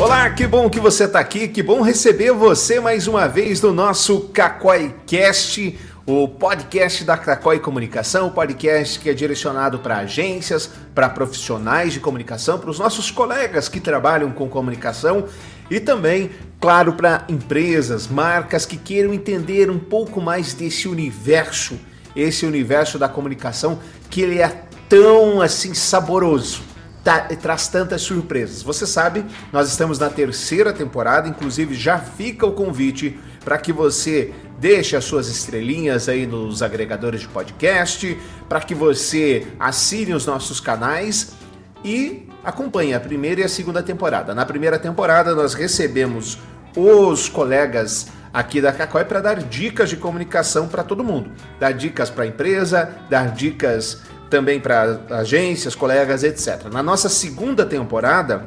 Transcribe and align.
Olá, 0.00 0.30
que 0.30 0.46
bom 0.46 0.70
que 0.70 0.78
você 0.78 1.04
está 1.04 1.18
aqui, 1.18 1.48
que 1.48 1.60
bom 1.60 1.82
receber 1.82 2.30
você 2.30 2.78
mais 2.78 3.08
uma 3.08 3.26
vez 3.26 3.60
no 3.60 3.72
nosso 3.72 4.28
Cacói 4.32 4.94
Cast, 5.04 5.76
o 6.06 6.28
podcast 6.28 7.02
da 7.02 7.16
Cacói 7.16 7.58
Comunicação, 7.58 8.28
o 8.28 8.30
podcast 8.30 8.96
que 9.00 9.10
é 9.10 9.12
direcionado 9.12 9.80
para 9.80 9.96
agências, 9.96 10.70
para 10.94 11.08
profissionais 11.08 11.92
de 11.92 11.98
comunicação, 11.98 12.60
para 12.60 12.70
os 12.70 12.78
nossos 12.78 13.10
colegas 13.10 13.68
que 13.68 13.80
trabalham 13.80 14.30
com 14.30 14.48
comunicação 14.48 15.24
e 15.68 15.80
também, 15.80 16.30
claro, 16.60 16.92
para 16.92 17.24
empresas, 17.28 18.06
marcas 18.06 18.64
que 18.64 18.76
queiram 18.76 19.12
entender 19.12 19.68
um 19.68 19.80
pouco 19.80 20.20
mais 20.20 20.54
desse 20.54 20.86
universo, 20.86 21.76
esse 22.14 22.46
universo 22.46 23.00
da 23.00 23.08
comunicação 23.08 23.80
que 24.08 24.20
ele 24.20 24.40
é 24.40 24.62
tão 24.88 25.42
assim 25.42 25.74
saboroso 25.74 26.67
traz 27.40 27.68
tantas 27.68 28.02
surpresas. 28.02 28.62
Você 28.62 28.86
sabe, 28.86 29.24
nós 29.52 29.68
estamos 29.68 29.98
na 29.98 30.10
terceira 30.10 30.72
temporada, 30.72 31.28
inclusive 31.28 31.74
já 31.74 31.98
fica 31.98 32.46
o 32.46 32.52
convite 32.52 33.18
para 33.44 33.58
que 33.58 33.72
você 33.72 34.32
deixe 34.58 34.96
as 34.96 35.04
suas 35.04 35.28
estrelinhas 35.28 36.08
aí 36.08 36.26
nos 36.26 36.62
agregadores 36.62 37.20
de 37.20 37.28
podcast, 37.28 38.18
para 38.48 38.60
que 38.60 38.74
você 38.74 39.46
assine 39.58 40.12
os 40.12 40.26
nossos 40.26 40.60
canais 40.60 41.32
e 41.84 42.28
acompanhe 42.44 42.94
a 42.94 43.00
primeira 43.00 43.40
e 43.40 43.44
a 43.44 43.48
segunda 43.48 43.82
temporada. 43.82 44.34
Na 44.34 44.44
primeira 44.44 44.78
temporada 44.78 45.34
nós 45.34 45.54
recebemos 45.54 46.38
os 46.76 47.28
colegas 47.28 48.08
aqui 48.32 48.60
da 48.60 48.72
Cacói 48.72 49.04
para 49.04 49.20
dar 49.20 49.42
dicas 49.42 49.88
de 49.88 49.96
comunicação 49.96 50.68
para 50.68 50.82
todo 50.82 51.02
mundo, 51.02 51.30
dar 51.58 51.72
dicas 51.72 52.10
para 52.10 52.24
a 52.24 52.26
empresa, 52.26 52.90
dar 53.08 53.32
dicas 53.32 54.02
também 54.28 54.60
para 54.60 55.00
agências, 55.10 55.74
colegas, 55.74 56.22
etc. 56.22 56.64
Na 56.72 56.82
nossa 56.82 57.08
segunda 57.08 57.64
temporada, 57.64 58.46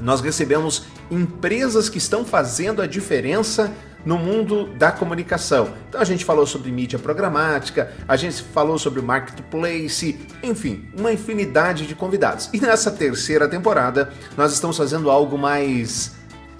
nós 0.00 0.20
recebemos 0.20 0.84
empresas 1.10 1.88
que 1.88 1.98
estão 1.98 2.24
fazendo 2.24 2.80
a 2.82 2.86
diferença 2.86 3.72
no 4.04 4.16
mundo 4.16 4.68
da 4.76 4.92
comunicação. 4.92 5.70
Então 5.88 6.00
a 6.00 6.04
gente 6.04 6.24
falou 6.24 6.46
sobre 6.46 6.70
mídia 6.70 6.98
programática, 6.98 7.92
a 8.06 8.16
gente 8.16 8.42
falou 8.42 8.78
sobre 8.78 9.02
marketplace, 9.02 10.18
enfim, 10.42 10.88
uma 10.96 11.12
infinidade 11.12 11.86
de 11.86 11.94
convidados. 11.94 12.48
E 12.52 12.60
nessa 12.60 12.90
terceira 12.90 13.48
temporada, 13.48 14.10
nós 14.36 14.52
estamos 14.52 14.76
fazendo 14.76 15.10
algo 15.10 15.36
mais 15.36 16.12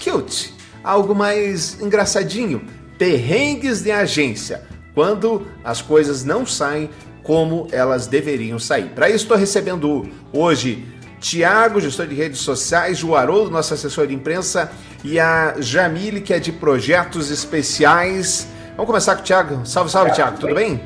cute, 0.03 0.55
algo 0.83 1.15
mais 1.15 1.81
engraçadinho, 1.81 2.63
perrengues 2.99 3.83
de 3.83 3.91
agência. 3.93 4.63
Quando 4.95 5.47
as 5.63 5.81
coisas 5.81 6.25
não 6.25 6.45
saem 6.45 6.91
como 7.29 7.69
elas 7.71 8.07
deveriam 8.07 8.59
sair. 8.59 8.87
Para 8.95 9.11
isso, 9.11 9.25
estou 9.25 9.37
recebendo 9.37 10.09
hoje 10.33 10.87
Tiago, 11.21 11.79
gestor 11.79 12.07
de 12.07 12.15
redes 12.15 12.39
sociais, 12.39 13.05
o 13.05 13.15
Haroldo, 13.15 13.51
nosso 13.51 13.75
assessor 13.75 14.07
de 14.07 14.15
imprensa, 14.15 14.73
e 15.05 15.21
a 15.21 15.55
Jamile, 15.59 16.23
que 16.23 16.33
é 16.33 16.39
de 16.39 16.51
projetos 16.51 17.31
especiais. 17.31 18.49
Vamos 18.77 18.87
começar 18.87 19.15
com 19.15 19.21
o 19.21 19.25
Tiago. 19.25 19.67
Salve, 19.67 19.91
salve, 19.91 20.13
Tiago, 20.13 20.39
tudo 20.39 20.55
bem? 20.55 20.81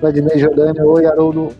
Vladimir 0.00 0.36
Jordânia, 0.36 0.84
oi, 0.84 1.06
Haroldo. 1.06 1.54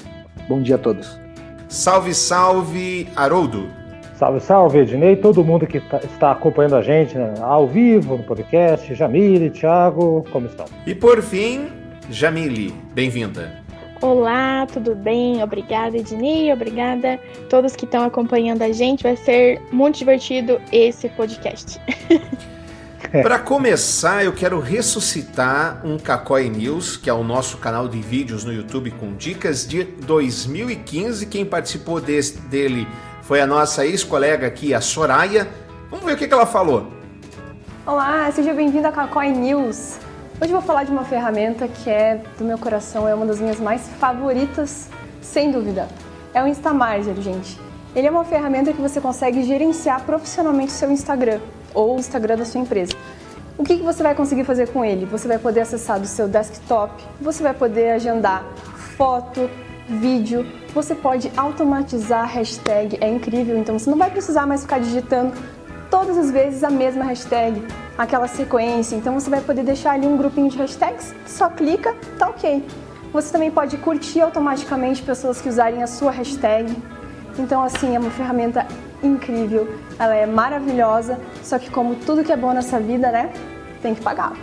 Bom 0.48 0.60
dia 0.60 0.74
a 0.74 0.78
todos. 0.78 1.20
Salve, 1.68 2.12
salve, 2.12 3.06
Haroldo. 3.14 3.68
Salve, 4.16 4.40
salve, 4.40 4.78
Ednei, 4.80 5.14
todo 5.14 5.44
mundo 5.44 5.68
que 5.68 5.78
tá, 5.78 5.98
está 5.98 6.32
acompanhando 6.32 6.74
a 6.74 6.82
gente 6.82 7.16
né, 7.16 7.32
ao 7.40 7.68
vivo 7.68 8.16
no 8.16 8.24
podcast, 8.24 8.92
Jamile, 8.92 9.50
Thiago, 9.50 10.24
como 10.32 10.48
estão? 10.48 10.66
E 10.84 10.96
por 10.96 11.22
fim, 11.22 11.68
Jamile, 12.10 12.74
bem-vinda. 12.92 13.65
Olá, 14.06 14.64
tudo 14.72 14.94
bem? 14.94 15.42
Obrigada, 15.42 15.96
Ednei. 15.96 16.52
Obrigada 16.52 17.14
a 17.14 17.48
todos 17.48 17.74
que 17.74 17.84
estão 17.84 18.04
acompanhando 18.04 18.62
a 18.62 18.70
gente. 18.70 19.02
Vai 19.02 19.16
ser 19.16 19.60
muito 19.72 19.98
divertido 19.98 20.60
esse 20.70 21.08
podcast. 21.08 21.80
Para 23.10 23.40
começar, 23.40 24.24
eu 24.24 24.32
quero 24.32 24.60
ressuscitar 24.60 25.84
um 25.84 25.98
Cacói 25.98 26.48
News, 26.48 26.96
que 26.96 27.10
é 27.10 27.12
o 27.12 27.24
nosso 27.24 27.58
canal 27.58 27.88
de 27.88 28.00
vídeos 28.00 28.44
no 28.44 28.52
YouTube 28.52 28.92
com 28.92 29.12
dicas 29.16 29.66
de 29.66 29.82
2015. 29.82 31.26
Quem 31.26 31.44
participou 31.44 32.00
desse, 32.00 32.38
dele 32.42 32.86
foi 33.22 33.40
a 33.40 33.46
nossa 33.46 33.84
ex-colega 33.84 34.46
aqui, 34.46 34.72
a 34.72 34.80
Soraya. 34.80 35.48
Vamos 35.90 36.04
ver 36.04 36.12
o 36.12 36.16
que, 36.16 36.28
que 36.28 36.32
ela 36.32 36.46
falou. 36.46 36.86
Olá, 37.84 38.30
seja 38.30 38.54
bem-vindo 38.54 38.86
a 38.86 38.92
Cacói 38.92 39.30
News. 39.30 40.05
Hoje 40.38 40.52
eu 40.52 40.58
vou 40.58 40.66
falar 40.66 40.84
de 40.84 40.90
uma 40.92 41.02
ferramenta 41.02 41.66
que 41.66 41.88
é 41.88 42.20
do 42.36 42.44
meu 42.44 42.58
coração, 42.58 43.08
é 43.08 43.14
uma 43.14 43.24
das 43.24 43.40
minhas 43.40 43.58
mais 43.58 43.88
favoritas, 43.98 44.86
sem 45.22 45.50
dúvida. 45.50 45.88
É 46.34 46.42
o 46.42 46.46
Instamarger, 46.46 47.14
gente. 47.22 47.58
Ele 47.94 48.06
é 48.06 48.10
uma 48.10 48.22
ferramenta 48.22 48.70
que 48.70 48.80
você 48.80 49.00
consegue 49.00 49.42
gerenciar 49.44 50.04
profissionalmente 50.04 50.72
o 50.72 50.74
seu 50.74 50.90
Instagram 50.90 51.40
ou 51.72 51.96
o 51.96 51.98
Instagram 51.98 52.36
da 52.36 52.44
sua 52.44 52.60
empresa. 52.60 52.92
O 53.56 53.64
que, 53.64 53.76
você 53.76 54.02
vai 54.02 54.14
conseguir 54.14 54.44
fazer 54.44 54.68
com 54.68 54.84
ele? 54.84 55.06
Você 55.06 55.26
vai 55.26 55.38
poder 55.38 55.60
acessar 55.60 55.98
do 55.98 56.06
seu 56.06 56.28
desktop, 56.28 56.92
você 57.18 57.42
vai 57.42 57.54
poder 57.54 57.92
agendar 57.92 58.44
foto, 58.94 59.48
vídeo, 59.88 60.44
você 60.74 60.94
pode 60.94 61.32
automatizar 61.34 62.28
hashtag, 62.28 62.98
é 63.00 63.08
incrível, 63.08 63.56
então 63.56 63.78
você 63.78 63.88
não 63.88 63.96
vai 63.96 64.10
precisar 64.10 64.46
mais 64.46 64.60
ficar 64.60 64.80
digitando 64.80 65.32
todas 65.96 66.18
as 66.18 66.30
vezes 66.30 66.62
a 66.62 66.68
mesma 66.68 67.04
hashtag 67.04 67.66
aquela 67.96 68.28
sequência. 68.28 68.94
Então 68.94 69.14
você 69.14 69.30
vai 69.30 69.40
poder 69.40 69.62
deixar 69.62 69.92
ali 69.92 70.06
um 70.06 70.14
grupinho 70.14 70.50
de 70.50 70.58
hashtags, 70.58 71.14
só 71.26 71.48
clica, 71.48 71.96
tá 72.18 72.28
ok. 72.28 72.62
Você 73.14 73.32
também 73.32 73.50
pode 73.50 73.78
curtir 73.78 74.20
automaticamente 74.20 75.02
pessoas 75.02 75.40
que 75.40 75.48
usarem 75.48 75.82
a 75.82 75.86
sua 75.86 76.10
hashtag. 76.10 76.70
Então 77.38 77.62
assim, 77.62 77.96
é 77.96 77.98
uma 77.98 78.10
ferramenta 78.10 78.66
incrível, 79.02 79.74
ela 79.98 80.14
é 80.14 80.26
maravilhosa, 80.26 81.18
só 81.42 81.58
que 81.58 81.70
como 81.70 81.94
tudo 81.94 82.22
que 82.22 82.32
é 82.32 82.36
bom 82.36 82.52
nessa 82.52 82.78
vida, 82.78 83.10
né, 83.10 83.32
tem 83.80 83.94
que 83.94 84.02
pagar. 84.02 84.34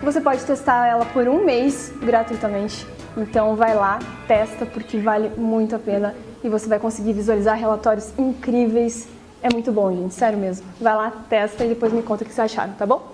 Você 0.00 0.20
pode 0.20 0.44
testar 0.44 0.86
ela 0.86 1.04
por 1.06 1.26
um 1.26 1.44
mês 1.44 1.92
gratuitamente. 2.00 2.86
Então 3.16 3.56
vai 3.56 3.74
lá, 3.74 3.98
testa 4.28 4.64
porque 4.64 4.98
vale 4.98 5.28
muito 5.36 5.74
a 5.74 5.78
pena 5.80 6.14
e 6.44 6.48
você 6.48 6.68
vai 6.68 6.78
conseguir 6.78 7.14
visualizar 7.14 7.58
relatórios 7.58 8.12
incríveis 8.16 9.08
é 9.44 9.52
muito 9.52 9.70
bom, 9.70 9.94
gente, 9.94 10.14
sério 10.14 10.38
mesmo. 10.38 10.66
Vai 10.80 10.96
lá, 10.96 11.10
testa 11.28 11.66
e 11.66 11.68
depois 11.68 11.92
me 11.92 12.02
conta 12.02 12.24
o 12.24 12.26
que 12.26 12.32
vocês 12.32 12.50
acharam, 12.50 12.72
tá 12.72 12.86
bom? 12.86 13.12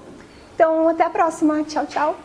Então, 0.55 0.89
até 0.89 1.05
a 1.05 1.11
próxima. 1.11 1.65
Tchau, 1.65 1.85
tchau. 1.87 2.17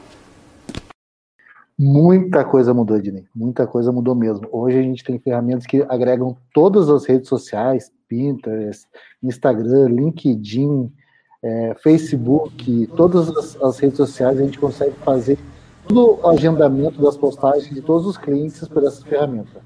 Muita 1.77 2.45
coisa 2.45 2.71
mudou, 2.71 2.97
Ednei. 2.97 3.25
Muita 3.35 3.65
coisa 3.65 3.91
mudou 3.91 4.13
mesmo. 4.13 4.47
Hoje 4.51 4.77
a 4.77 4.81
gente 4.83 5.03
tem 5.03 5.17
ferramentas 5.17 5.65
que 5.65 5.83
agregam 5.89 6.37
todas 6.53 6.87
as 6.87 7.03
redes 7.05 7.27
sociais, 7.27 7.91
Pinterest, 8.07 8.85
Instagram, 9.23 9.87
LinkedIn, 9.87 10.93
é, 11.41 11.73
Facebook, 11.81 12.87
todas 12.95 13.35
as, 13.35 13.59
as, 13.59 13.79
redes 13.79 13.97
sociais 13.97 14.39
a 14.39 14.43
gente 14.43 14.59
consegue 14.59 14.95
fazer 15.03 15.39
todo 15.87 16.19
o 16.21 16.29
agendamento 16.29 17.01
das 17.01 17.17
postagens 17.17 17.73
de 17.73 17.81
todos 17.81 18.05
os 18.05 18.17
clientes 18.17 18.67
por 18.67 18.83
essa 18.83 19.03
ferramenta. 19.03 19.61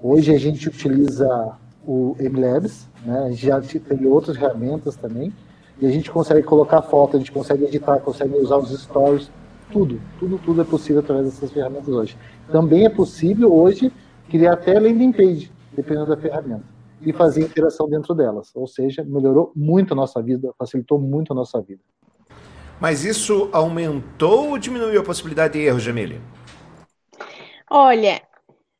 Hoje 0.00 0.32
a 0.32 0.38
gente 0.38 0.68
utiliza 0.68 1.56
o 1.84 2.16
MLabs, 2.20 2.88
né? 3.04 3.26
A 3.26 3.30
gente 3.30 3.46
já 3.46 3.60
tem 3.60 4.06
outras 4.06 4.36
ferramentas 4.36 4.96
também. 4.96 5.32
E 5.80 5.86
a 5.86 5.90
gente 5.90 6.10
consegue 6.10 6.42
colocar 6.42 6.82
foto, 6.82 7.16
a 7.16 7.18
gente 7.18 7.32
consegue 7.32 7.64
editar, 7.64 7.98
consegue 7.98 8.34
usar 8.36 8.56
os 8.58 8.70
stories, 8.70 9.30
tudo, 9.72 10.00
tudo, 10.18 10.38
tudo 10.38 10.60
é 10.60 10.64
possível 10.64 11.00
através 11.00 11.26
dessas 11.26 11.50
ferramentas 11.50 11.88
hoje. 11.88 12.16
Também 12.50 12.84
é 12.84 12.88
possível 12.88 13.52
hoje 13.52 13.92
criar 14.30 14.52
até 14.52 14.78
landing 14.78 15.12
page, 15.12 15.50
dependendo 15.72 16.06
da 16.06 16.16
ferramenta, 16.16 16.64
e 17.00 17.12
fazer 17.12 17.42
interação 17.42 17.88
dentro 17.88 18.14
delas. 18.14 18.52
Ou 18.54 18.68
seja, 18.68 19.02
melhorou 19.04 19.52
muito 19.54 19.92
a 19.92 19.96
nossa 19.96 20.22
vida, 20.22 20.54
facilitou 20.56 20.98
muito 20.98 21.32
a 21.32 21.36
nossa 21.36 21.60
vida. 21.60 21.82
Mas 22.80 23.04
isso 23.04 23.48
aumentou 23.52 24.50
ou 24.50 24.58
diminuiu 24.58 25.00
a 25.00 25.04
possibilidade 25.04 25.54
de 25.54 25.60
erro, 25.60 25.80
Jamile? 25.80 26.20
Olha, 27.68 28.20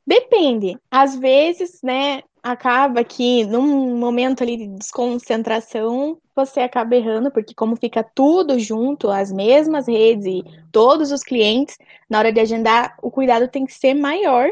depende. 0.06 0.76
Às 0.90 1.16
vezes, 1.16 1.80
né, 1.82 2.22
acaba 2.44 3.02
que 3.02 3.46
num 3.46 3.96
momento 3.96 4.42
ali 4.42 4.58
de 4.58 4.66
desconcentração, 4.66 6.18
você 6.36 6.60
acaba 6.60 6.94
errando, 6.94 7.30
porque 7.30 7.54
como 7.54 7.74
fica 7.74 8.04
tudo 8.04 8.58
junto, 8.58 9.08
as 9.08 9.32
mesmas 9.32 9.88
redes 9.88 10.26
e 10.26 10.44
todos 10.70 11.10
os 11.10 11.22
clientes, 11.22 11.78
na 12.08 12.18
hora 12.18 12.30
de 12.30 12.38
agendar, 12.38 12.98
o 13.02 13.10
cuidado 13.10 13.48
tem 13.48 13.64
que 13.64 13.72
ser 13.72 13.94
maior, 13.94 14.50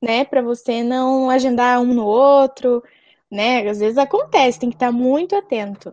né, 0.00 0.24
para 0.24 0.40
você 0.40 0.84
não 0.84 1.28
agendar 1.28 1.80
um 1.80 1.92
no 1.92 2.04
outro, 2.04 2.80
né? 3.28 3.68
Às 3.68 3.80
vezes 3.80 3.98
acontece, 3.98 4.60
tem 4.60 4.68
que 4.68 4.76
estar 4.76 4.92
muito 4.92 5.34
atento. 5.34 5.92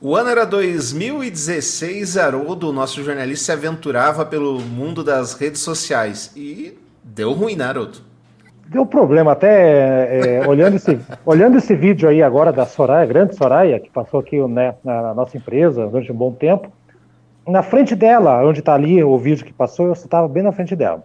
O 0.00 0.16
ano 0.16 0.30
era 0.30 0.44
2016, 0.44 2.16
Haroldo, 2.16 2.72
nosso 2.72 3.04
jornalista, 3.04 3.46
se 3.46 3.52
aventurava 3.52 4.26
pelo 4.26 4.60
mundo 4.60 5.04
das 5.04 5.34
redes 5.34 5.60
sociais 5.60 6.32
e 6.34 6.76
deu 7.04 7.32
ruim, 7.32 7.54
né, 7.54 7.66
Haroldo? 7.66 8.11
Deu 8.72 8.86
problema, 8.86 9.32
até 9.32 10.38
é, 10.38 10.48
olhando, 10.48 10.76
esse, 10.76 10.98
olhando 11.26 11.58
esse 11.58 11.74
vídeo 11.76 12.08
aí 12.08 12.22
agora 12.22 12.50
da 12.50 12.64
Soraya, 12.64 13.04
grande 13.04 13.36
Soraya, 13.36 13.78
que 13.78 13.90
passou 13.90 14.18
aqui 14.18 14.40
né, 14.48 14.74
na 14.82 15.12
nossa 15.12 15.36
empresa 15.36 15.86
durante 15.86 16.10
um 16.10 16.14
bom 16.14 16.32
tempo, 16.32 16.72
na 17.46 17.62
frente 17.62 17.94
dela, 17.94 18.42
onde 18.42 18.60
está 18.60 18.72
ali 18.72 19.04
o 19.04 19.18
vídeo 19.18 19.44
que 19.44 19.52
passou, 19.52 19.86
eu 19.86 19.92
estava 19.92 20.26
bem 20.26 20.42
na 20.42 20.52
frente 20.52 20.74
dela. 20.74 21.04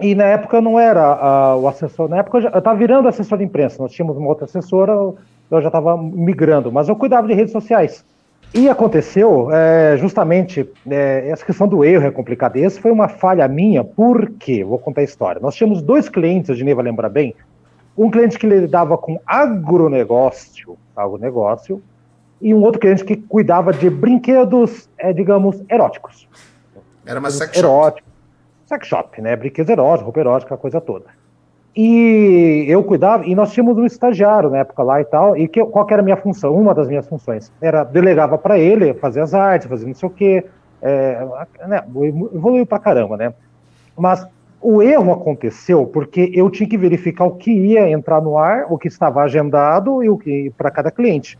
E 0.00 0.14
na 0.14 0.24
época 0.24 0.58
eu 0.58 0.62
não 0.62 0.78
era 0.78 1.56
o 1.56 1.66
assessor, 1.66 2.08
na 2.08 2.18
época 2.18 2.38
eu 2.38 2.58
estava 2.58 2.78
virando 2.78 3.08
assessor 3.08 3.36
de 3.36 3.44
imprensa, 3.44 3.82
nós 3.82 3.92
tínhamos 3.92 4.16
uma 4.16 4.28
outra 4.28 4.44
assessora, 4.44 4.92
eu 4.92 5.60
já 5.60 5.68
estava 5.68 5.96
migrando, 5.96 6.70
mas 6.70 6.88
eu 6.88 6.94
cuidava 6.94 7.26
de 7.26 7.34
redes 7.34 7.52
sociais. 7.52 8.04
E 8.54 8.68
aconteceu 8.68 9.50
é, 9.50 9.96
justamente 9.96 10.68
é, 10.88 11.28
essa 11.30 11.44
questão 11.44 11.66
do 11.66 11.82
erro 11.82 12.06
é 12.06 12.10
complicada. 12.10 12.60
Essa 12.60 12.80
foi 12.80 12.90
uma 12.90 13.08
falha 13.08 13.48
minha, 13.48 13.82
porque, 13.82 14.62
vou 14.62 14.78
contar 14.78 15.00
a 15.00 15.04
história. 15.04 15.40
Nós 15.40 15.54
tínhamos 15.54 15.80
dois 15.80 16.08
clientes, 16.08 16.50
a 16.50 16.54
Geneva 16.54 16.82
lembra 16.82 17.08
bem, 17.08 17.34
um 17.96 18.10
cliente 18.10 18.38
que 18.38 18.46
lidava 18.46 18.98
com 18.98 19.18
agronegócio, 19.26 20.76
agronegócio, 20.94 21.82
e 22.42 22.52
um 22.52 22.60
outro 22.62 22.80
cliente 22.80 23.04
que 23.04 23.16
cuidava 23.16 23.72
de 23.72 23.88
brinquedos, 23.88 24.88
é, 24.98 25.12
digamos, 25.14 25.62
eróticos. 25.70 26.28
Era 27.06 27.20
uma 27.20 27.30
sex 27.30 27.56
shop. 27.56 28.02
Sex 28.66 28.86
shop, 28.86 29.22
né? 29.22 29.34
Brinquedos 29.34 29.70
eróticos, 29.70 30.04
roupa 30.04 30.20
erótica, 30.20 30.54
a 30.54 30.58
coisa 30.58 30.80
toda. 30.80 31.06
E 31.74 32.66
eu 32.68 32.84
cuidava, 32.84 33.24
e 33.24 33.34
nós 33.34 33.50
tínhamos 33.52 33.78
um 33.78 33.86
estagiário 33.86 34.50
na 34.50 34.58
época 34.58 34.82
lá 34.82 35.00
e 35.00 35.04
tal, 35.04 35.36
e 35.36 35.48
que, 35.48 35.64
qual 35.64 35.86
que 35.86 35.94
era 35.94 36.02
a 36.02 36.04
minha 36.04 36.18
função? 36.18 36.54
Uma 36.54 36.74
das 36.74 36.86
minhas 36.86 37.06
funções 37.06 37.50
era 37.62 37.82
delegava 37.82 38.36
para 38.36 38.58
ele 38.58 38.92
fazer 38.94 39.20
as 39.20 39.32
artes, 39.32 39.68
fazer 39.68 39.86
não 39.86 39.94
sei 39.94 40.06
o 40.06 40.12
quê, 40.12 40.44
é, 40.82 41.26
né, 41.66 41.82
evoluiu 42.34 42.66
pra 42.66 42.78
caramba, 42.78 43.16
né? 43.16 43.32
Mas 43.96 44.26
o 44.60 44.82
erro 44.82 45.12
aconteceu 45.12 45.86
porque 45.86 46.30
eu 46.34 46.50
tinha 46.50 46.68
que 46.68 46.76
verificar 46.76 47.24
o 47.24 47.32
que 47.36 47.50
ia 47.50 47.88
entrar 47.88 48.20
no 48.20 48.36
ar, 48.36 48.66
o 48.68 48.76
que 48.76 48.88
estava 48.88 49.22
agendado 49.22 50.02
e 50.04 50.10
o 50.10 50.18
que 50.18 50.52
para 50.58 50.70
cada 50.70 50.90
cliente. 50.90 51.38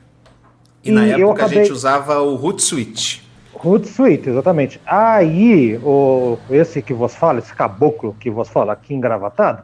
E, 0.82 0.88
e 0.88 0.92
na 0.92 1.06
época 1.06 1.32
acabei... 1.32 1.58
a 1.58 1.62
gente 1.62 1.72
usava 1.72 2.20
o 2.20 2.42
Hootsuite. 2.42 3.30
Hootsuite, 3.64 4.30
exatamente. 4.30 4.80
Aí, 4.84 5.78
o, 5.84 6.38
esse 6.50 6.82
que 6.82 6.92
vos 6.92 7.14
fala, 7.14 7.38
esse 7.38 7.54
caboclo 7.54 8.16
que 8.18 8.30
vos 8.30 8.48
fala 8.48 8.72
aqui 8.72 8.94
engravatado, 8.94 9.62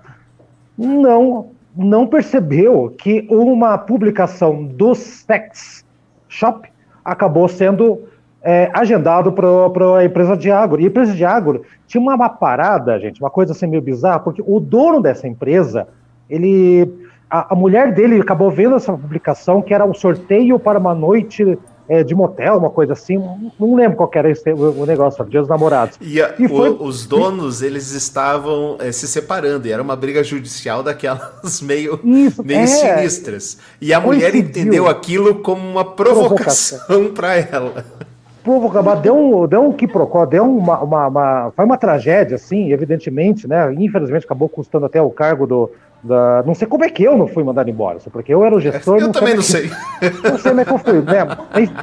não, 0.79 1.51
não 1.77 2.07
percebeu 2.07 2.95
que 2.97 3.27
uma 3.29 3.77
publicação 3.77 4.65
do 4.65 4.95
Sex 4.95 5.85
Shop 6.29 6.69
acabou 7.05 7.49
sendo 7.49 8.03
é, 8.43 8.71
agendado 8.73 9.33
para 9.33 9.99
a 9.99 10.05
empresa 10.05 10.37
de 10.37 10.51
agro. 10.51 10.81
E 10.81 10.85
a 10.85 10.89
empresa 10.89 11.13
de 11.13 11.25
agro 11.25 11.65
tinha 11.87 12.01
uma, 12.01 12.15
uma, 12.15 12.29
parada, 12.29 12.99
gente, 13.01 13.21
uma 13.21 13.31
coisa 13.31 13.53
assim 13.53 13.67
meio 13.67 13.83
bizarra, 13.83 14.21
porque 14.21 14.43
o 14.47 14.61
dono 14.61 15.01
dessa 15.01 15.27
empresa, 15.27 15.89
ele. 16.31 17.09
A, 17.31 17.53
a 17.53 17.55
mulher 17.55 17.93
dele 17.93 18.19
acabou 18.19 18.51
vendo 18.51 18.77
essa 18.77 18.91
publicação 18.91 19.61
que 19.61 19.75
era 19.75 19.85
um 19.85 19.93
sorteio 19.93 20.59
para 20.59 20.79
uma 20.79 20.95
noite 20.95 21.59
é, 21.88 22.05
de 22.05 22.14
motel, 22.14 22.58
uma 22.58 22.70
coisa 22.70 22.93
assim. 22.93 23.19
Não 23.58 23.75
lembro 23.75 23.96
qual 23.96 24.11
era 24.14 24.31
esse, 24.31 24.52
o, 24.52 24.82
o 24.82 24.87
negócio, 24.87 25.25
Dia 25.25 25.40
dos 25.40 25.49
Namorados. 25.49 25.96
E, 26.00 26.20
a, 26.20 26.35
e 26.38 26.46
foi, 26.46 26.70
o, 26.70 26.82
os 26.82 27.06
donos, 27.06 27.62
eles 27.62 27.93
estavam 27.93 28.76
é, 28.79 28.93
se 28.93 29.08
separando, 29.08 29.67
e 29.67 29.73
era 29.73 29.82
uma 29.82 29.96
briga 29.96 30.23
judicial 30.23 30.82
daquelas 30.82 31.61
meio, 31.62 31.99
Isso, 32.05 32.44
meio 32.44 32.61
é, 32.61 32.67
sinistras. 32.67 33.58
E 33.81 33.94
a 33.94 34.00
mulher 34.00 34.35
entendeu 34.35 34.87
aquilo 34.87 35.37
como 35.37 35.67
uma 35.67 35.85
provocação 35.85 37.12
para 37.14 37.35
ela. 37.50 37.85
Provocar, 38.43 38.82
deu 38.96 39.17
um, 39.17 39.46
deu 39.46 39.62
um 39.62 39.73
quiprocó, 39.73 40.25
deu 40.25 40.44
uma, 40.44 40.79
uma, 40.81 41.06
uma, 41.08 41.52
Foi 41.55 41.64
uma 41.64 41.76
tragédia, 41.76 42.37
assim, 42.37 42.73
evidentemente, 42.73 43.46
né? 43.46 43.75
Infelizmente 43.75 44.25
acabou 44.25 44.49
custando 44.49 44.87
até 44.87 45.02
o 45.02 45.11
cargo 45.11 45.46
do, 45.46 45.70
da, 46.03 46.43
não 46.47 46.55
sei 46.55 46.67
como 46.67 46.85
é 46.85 46.89
que 46.89 47.03
eu 47.03 47.17
não 47.17 47.27
fui 47.27 47.43
mandado 47.43 47.69
embora, 47.69 47.99
porque 48.12 48.33
eu 48.33 48.45
era 48.45 48.55
o 48.55 48.61
gestor. 48.61 48.99
Eu 48.99 49.06
não 49.06 49.12
também 49.12 49.35
não 49.35 49.43
sei. 49.43 49.69
Que, 49.69 50.11
não 50.31 50.39
sei 50.39 50.50
como 50.50 50.61
é 50.61 50.65
que 50.65 50.73
eu 50.73 50.79
fui. 50.79 51.03
Né? 51.03 51.27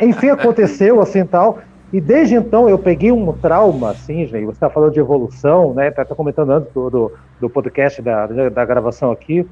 Enfim, 0.01 0.29
aconteceu 0.29 1.01
assim 1.01 1.25
tal. 1.25 1.59
E 1.91 2.01
desde 2.01 2.35
então 2.35 2.67
eu 2.67 2.77
peguei 2.77 3.11
um 3.11 3.31
trauma, 3.33 3.91
assim, 3.91 4.25
gente. 4.25 4.45
Você 4.45 4.57
está 4.57 4.69
falando 4.69 4.93
de 4.93 4.99
evolução, 4.99 5.73
né? 5.73 5.89
Está 5.89 6.03
tá 6.03 6.15
comentando 6.15 6.51
antes 6.51 6.71
do, 6.73 6.89
do, 6.89 7.11
do 7.39 7.49
podcast 7.49 8.01
da, 8.01 8.25
da 8.27 8.65
gravação 8.65 9.11
aqui, 9.11 9.47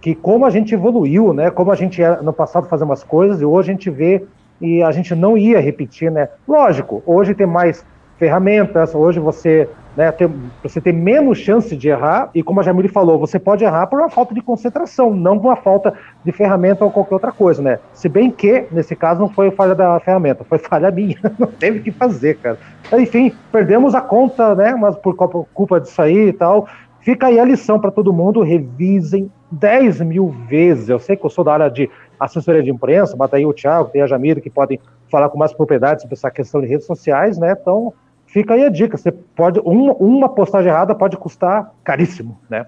que 0.00 0.14
como 0.14 0.44
a 0.44 0.50
gente 0.50 0.74
evoluiu, 0.74 1.32
né? 1.32 1.50
Como 1.50 1.70
a 1.70 1.76
gente 1.76 2.02
era 2.02 2.20
no 2.22 2.32
passado 2.32 2.68
fazer 2.68 2.84
umas 2.84 3.02
coisas 3.02 3.40
e 3.40 3.44
hoje 3.44 3.70
a 3.70 3.72
gente 3.72 3.90
vê 3.90 4.24
e 4.60 4.82
a 4.82 4.90
gente 4.90 5.14
não 5.14 5.36
ia 5.36 5.60
repetir, 5.60 6.10
né? 6.10 6.28
Lógico, 6.46 7.02
hoje 7.06 7.34
tem 7.34 7.46
mais 7.46 7.84
ferramentas, 8.18 8.94
hoje 8.94 9.20
você 9.20 9.68
né, 9.96 10.12
ter, 10.12 10.28
você 10.62 10.80
tem 10.80 10.92
menos 10.92 11.38
chance 11.38 11.74
de 11.74 11.88
errar, 11.88 12.28
e 12.34 12.42
como 12.42 12.60
a 12.60 12.62
Jamile 12.62 12.88
falou, 12.88 13.18
você 13.18 13.38
pode 13.38 13.64
errar 13.64 13.86
por 13.86 13.98
uma 13.98 14.10
falta 14.10 14.34
de 14.34 14.42
concentração, 14.42 15.14
não 15.14 15.38
por 15.38 15.48
uma 15.48 15.56
falta 15.56 15.94
de 16.22 16.32
ferramenta 16.32 16.84
ou 16.84 16.90
qualquer 16.90 17.14
outra 17.14 17.32
coisa, 17.32 17.62
né? 17.62 17.78
Se 17.94 18.08
bem 18.08 18.30
que, 18.30 18.66
nesse 18.70 18.94
caso, 18.94 19.20
não 19.20 19.28
foi 19.28 19.50
falha 19.50 19.74
da 19.74 19.98
ferramenta, 20.00 20.44
foi 20.44 20.58
falha 20.58 20.90
minha, 20.90 21.16
não 21.38 21.48
teve 21.48 21.80
que 21.80 21.90
fazer, 21.90 22.36
cara. 22.36 22.58
Enfim, 22.98 23.32
perdemos 23.50 23.94
a 23.94 24.00
conta, 24.00 24.54
né, 24.54 24.74
mas 24.74 24.94
por 24.96 25.14
culpa 25.14 25.80
disso 25.80 26.00
aí 26.02 26.28
e 26.28 26.32
tal. 26.32 26.68
Fica 27.00 27.28
aí 27.28 27.38
a 27.38 27.44
lição 27.44 27.78
para 27.78 27.90
todo 27.90 28.12
mundo, 28.12 28.42
revisem 28.42 29.30
10 29.50 30.00
mil 30.00 30.28
vezes. 30.48 30.88
Eu 30.88 30.98
sei 30.98 31.16
que 31.16 31.24
eu 31.24 31.30
sou 31.30 31.44
da 31.44 31.52
área 31.52 31.70
de 31.70 31.88
assessoria 32.18 32.62
de 32.62 32.70
imprensa, 32.70 33.16
mas 33.16 33.32
aí 33.32 33.46
o 33.46 33.52
Thiago, 33.52 33.90
tem 33.90 34.02
a 34.02 34.06
Jamile, 34.06 34.40
que 34.40 34.50
podem 34.50 34.80
falar 35.10 35.28
com 35.28 35.38
mais 35.38 35.52
propriedade 35.52 36.02
sobre 36.02 36.14
essa 36.14 36.30
questão 36.30 36.60
de 36.60 36.66
redes 36.66 36.84
sociais, 36.84 37.38
né? 37.38 37.56
Então, 37.60 37.92
fica 38.26 38.54
aí 38.54 38.64
a 38.64 38.68
dica. 38.68 38.96
Você 38.96 39.12
pode 39.12 39.60
uma, 39.60 39.92
uma 39.94 40.28
postagem 40.28 40.70
errada 40.70 40.94
pode 40.94 41.16
custar 41.16 41.72
caríssimo, 41.82 42.40
né? 42.48 42.66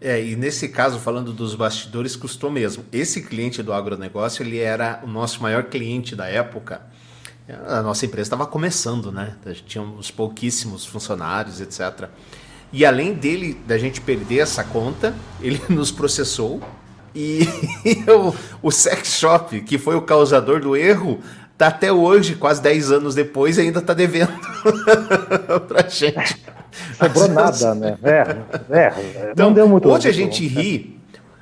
É, 0.00 0.22
e 0.22 0.36
nesse 0.36 0.68
caso, 0.68 0.98
falando 0.98 1.32
dos 1.32 1.54
bastidores, 1.54 2.14
custou 2.14 2.50
mesmo. 2.50 2.84
Esse 2.92 3.22
cliente 3.22 3.62
do 3.62 3.72
agronegócio, 3.72 4.42
ele 4.44 4.58
era 4.58 5.00
o 5.02 5.06
nosso 5.06 5.42
maior 5.42 5.64
cliente 5.64 6.14
da 6.14 6.28
época. 6.28 6.82
A 7.66 7.80
nossa 7.80 8.04
empresa 8.04 8.26
estava 8.26 8.46
começando, 8.46 9.10
né? 9.10 9.34
Tínhamos 9.66 10.10
pouquíssimos 10.10 10.84
funcionários, 10.84 11.60
etc. 11.60 12.08
E 12.72 12.84
além 12.84 13.14
dele, 13.14 13.54
da 13.66 13.78
gente 13.78 14.00
perder 14.00 14.40
essa 14.40 14.64
conta, 14.64 15.14
ele 15.40 15.60
nos 15.70 15.90
processou. 15.90 16.60
E 17.14 17.46
o, 18.10 18.68
o 18.68 18.70
sex 18.70 19.18
shop, 19.18 19.60
que 19.62 19.78
foi 19.78 19.94
o 19.94 20.02
causador 20.02 20.60
do 20.60 20.76
erro, 20.76 21.20
tá 21.56 21.68
até 21.68 21.92
hoje, 21.92 22.34
quase 22.34 22.60
10 22.62 22.92
anos 22.92 23.14
depois, 23.14 23.58
ainda 23.58 23.80
tá 23.80 23.94
devendo 23.94 24.32
pra 25.68 25.88
gente. 25.88 26.42
Sobrou 26.98 27.28
nada, 27.32 27.74
né? 27.74 27.98
É, 28.02 28.36
é, 28.70 29.30
então, 29.32 29.46
não 29.46 29.52
deu 29.52 29.68
muito 29.68 29.88
Hoje 29.88 30.08
a 30.08 30.12
gente 30.12 30.46
ri, 30.46 30.98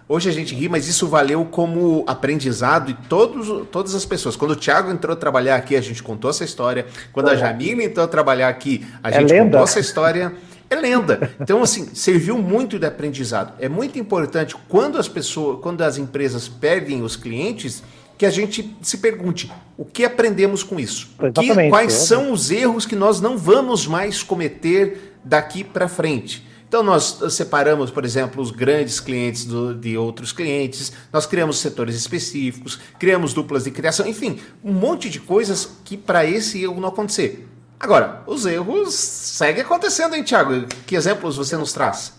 hoje 0.08 0.28
a 0.28 0.32
gente 0.32 0.54
ri, 0.54 0.68
mas 0.68 0.86
isso 0.86 1.08
valeu 1.08 1.44
como 1.46 2.04
aprendizado 2.06 2.90
e 2.90 2.94
todos, 3.08 3.66
todas 3.68 3.94
as 3.94 4.04
pessoas. 4.04 4.36
Quando 4.36 4.52
o 4.52 4.56
Thiago 4.56 4.90
entrou 4.90 5.14
a 5.14 5.16
trabalhar 5.16 5.56
aqui, 5.56 5.76
a 5.76 5.80
gente 5.80 6.02
contou 6.02 6.30
essa 6.30 6.44
história. 6.44 6.86
Quando 7.12 7.28
a 7.28 7.36
Jamila 7.36 7.82
entrou 7.82 8.04
a 8.04 8.08
trabalhar 8.08 8.48
aqui, 8.48 8.86
a 9.02 9.10
é 9.10 9.20
gente 9.20 9.38
contou 9.38 9.62
essa 9.62 9.80
história. 9.80 10.32
É 10.68 10.74
lenda. 10.74 11.30
Então, 11.38 11.62
assim, 11.62 11.94
serviu 11.94 12.38
muito 12.38 12.78
de 12.78 12.86
aprendizado. 12.86 13.52
É 13.58 13.68
muito 13.68 13.98
importante 13.98 14.56
quando 14.68 14.96
as 14.96 15.06
pessoas, 15.06 15.60
quando 15.60 15.82
as 15.82 15.98
empresas 15.98 16.48
perdem 16.48 17.02
os 17.02 17.14
clientes, 17.14 17.82
que 18.22 18.26
a 18.26 18.30
gente 18.30 18.76
se 18.80 18.98
pergunte 18.98 19.50
o 19.76 19.84
que 19.84 20.04
aprendemos 20.04 20.62
com 20.62 20.78
isso? 20.78 21.08
Que, 21.34 21.68
quais 21.68 21.92
são 21.92 22.30
os 22.30 22.52
erros 22.52 22.86
que 22.86 22.94
nós 22.94 23.20
não 23.20 23.36
vamos 23.36 23.84
mais 23.84 24.22
cometer 24.22 25.16
daqui 25.24 25.64
para 25.64 25.88
frente? 25.88 26.46
Então, 26.68 26.84
nós 26.84 27.18
separamos, 27.30 27.90
por 27.90 28.04
exemplo, 28.04 28.40
os 28.40 28.52
grandes 28.52 29.00
clientes 29.00 29.44
do, 29.44 29.74
de 29.74 29.98
outros 29.98 30.30
clientes, 30.30 30.92
nós 31.12 31.26
criamos 31.26 31.58
setores 31.58 31.96
específicos, 31.96 32.78
criamos 32.96 33.34
duplas 33.34 33.64
de 33.64 33.72
criação, 33.72 34.06
enfim, 34.06 34.38
um 34.62 34.72
monte 34.72 35.10
de 35.10 35.18
coisas 35.18 35.70
que 35.84 35.96
para 35.96 36.24
esse 36.24 36.62
erro 36.62 36.80
não 36.80 36.90
acontecer. 36.90 37.48
Agora, 37.80 38.22
os 38.24 38.46
erros 38.46 38.94
seguem 38.94 39.64
acontecendo, 39.64 40.14
hein, 40.14 40.22
Thiago? 40.22 40.64
Que 40.86 40.94
exemplos 40.94 41.36
você 41.36 41.56
nos 41.56 41.72
traz? 41.72 42.12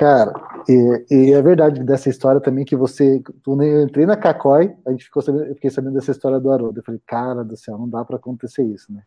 Cara, 0.00 0.32
e, 0.66 1.04
e, 1.10 1.32
é 1.34 1.42
verdade 1.42 1.84
dessa 1.84 2.08
história 2.08 2.40
também 2.40 2.64
que 2.64 2.74
você. 2.74 3.22
Quando 3.44 3.62
eu 3.62 3.82
entrei 3.82 4.06
na 4.06 4.16
Cacói, 4.16 4.74
a 4.86 4.92
gente 4.92 5.04
ficou 5.04 5.20
sabendo, 5.20 5.44
eu 5.44 5.54
fiquei 5.54 5.68
sabendo 5.68 5.92
dessa 5.92 6.10
história 6.10 6.40
do 6.40 6.50
Haroldo. 6.50 6.80
Eu 6.80 6.82
falei, 6.82 7.02
cara 7.06 7.44
do 7.44 7.54
céu, 7.54 7.76
não 7.76 7.86
dá 7.86 8.02
para 8.02 8.16
acontecer 8.16 8.62
isso, 8.64 8.90
né? 8.90 9.02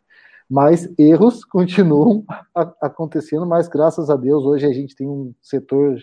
Mas 0.48 0.88
erros 0.96 1.42
continuam 1.50 2.24
a, 2.54 2.72
acontecendo, 2.80 3.44
mas 3.44 3.66
graças 3.66 4.08
a 4.08 4.14
Deus 4.14 4.44
hoje 4.44 4.66
a 4.66 4.72
gente 4.72 4.94
tem 4.94 5.08
um 5.08 5.34
setor 5.42 5.98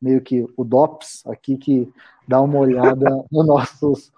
meio 0.00 0.20
que 0.20 0.46
o 0.56 0.62
DOPS 0.62 1.26
aqui 1.26 1.56
que 1.56 1.92
dá 2.28 2.40
uma 2.40 2.60
olhada 2.60 3.10
nos 3.32 3.44
nossos 3.44 4.12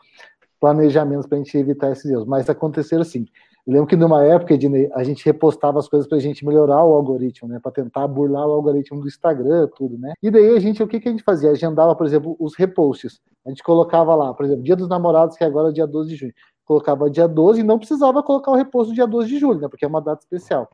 planejamentos 0.61 1.25
para 1.25 1.39
a 1.39 1.41
gente 1.43 1.57
evitar 1.57 1.93
esses 1.93 2.05
erros. 2.05 2.27
Mas 2.27 2.51
aconteceram 2.51 3.01
assim. 3.01 3.25
Eu 3.67 3.73
lembro 3.75 3.87
que 3.87 3.97
numa 3.97 4.25
época, 4.25 4.55
Ednei, 4.55 4.91
a 4.95 5.05
gente 5.05 5.25
repostava 5.25 5.79
as 5.79 5.89
coisas 5.89 6.09
para 6.09 6.19
a 6.19 6.21
gente 6.21 6.45
melhorar 6.45 6.83
o 6.85 6.95
algoritmo, 6.95 7.49
né? 7.49 7.59
Para 7.63 7.73
tentar 7.73 8.07
burlar 8.09 8.47
o 8.47 8.53
algoritmo 8.53 9.01
do 9.01 9.09
Instagram, 9.09 9.69
tudo, 9.77 9.99
né? 9.99 10.15
E 10.23 10.31
daí 10.31 10.57
a 10.57 10.61
gente, 10.61 10.83
o 10.83 10.89
que, 10.89 10.99
que 10.99 11.09
a 11.09 11.11
gente 11.11 11.23
fazia? 11.23 11.51
Agendava, 11.51 11.95
por 11.95 12.07
exemplo, 12.07 12.37
os 12.39 12.57
reposts. 12.57 13.21
A 13.47 13.51
gente 13.51 13.63
colocava 13.63 14.15
lá, 14.15 14.35
por 14.35 14.45
exemplo, 14.45 14.63
Dia 14.63 14.77
dos 14.77 14.89
Namorados, 14.89 15.37
que 15.37 15.45
agora 15.45 15.69
é 15.69 15.73
dia 15.73 15.87
12 15.87 16.11
de 16.11 16.17
junho. 16.17 16.33
Colocava 16.65 17.11
dia 17.11 17.27
12 17.27 17.61
e 17.61 17.65
não 17.65 17.79
precisava 17.79 18.23
colocar 18.23 18.53
o 18.53 18.57
reposto 18.57 18.95
dia 18.95 19.07
12 19.07 19.29
de 19.29 19.39
julho, 19.39 19.61
né? 19.61 19.69
Porque 19.69 19.85
é 19.85 19.89
uma 19.89 20.01
data 20.01 20.23
especial. 20.23 20.69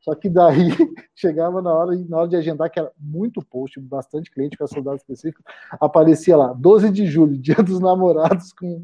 Só 0.00 0.14
que 0.14 0.28
daí 0.28 0.68
chegava 1.14 1.60
na 1.60 1.72
hora, 1.72 1.96
na 2.08 2.18
hora 2.18 2.28
de 2.28 2.36
agendar, 2.36 2.70
que 2.70 2.78
era 2.78 2.90
muito 2.98 3.44
post, 3.44 3.78
bastante 3.80 4.30
cliente 4.30 4.56
com 4.56 4.64
essa 4.64 4.80
data 4.80 4.96
específica, 4.96 5.42
aparecia 5.72 6.36
lá, 6.36 6.52
12 6.52 6.90
de 6.90 7.06
julho, 7.06 7.36
dia 7.38 7.56
dos 7.56 7.80
namorados 7.80 8.52
com 8.52 8.82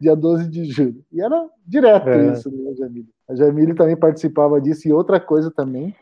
dia 0.00 0.16
12 0.16 0.48
de 0.48 0.64
julho. 0.64 1.04
E 1.12 1.20
era 1.20 1.48
direto 1.64 2.08
é. 2.08 2.32
isso, 2.32 2.50
né, 2.50 2.74
Jamile? 2.74 3.08
A 3.28 3.34
Jamile 3.34 3.74
também 3.74 3.96
participava 3.96 4.60
disso. 4.60 4.88
E 4.88 4.92
outra 4.92 5.20
coisa 5.20 5.50
também, 5.50 5.94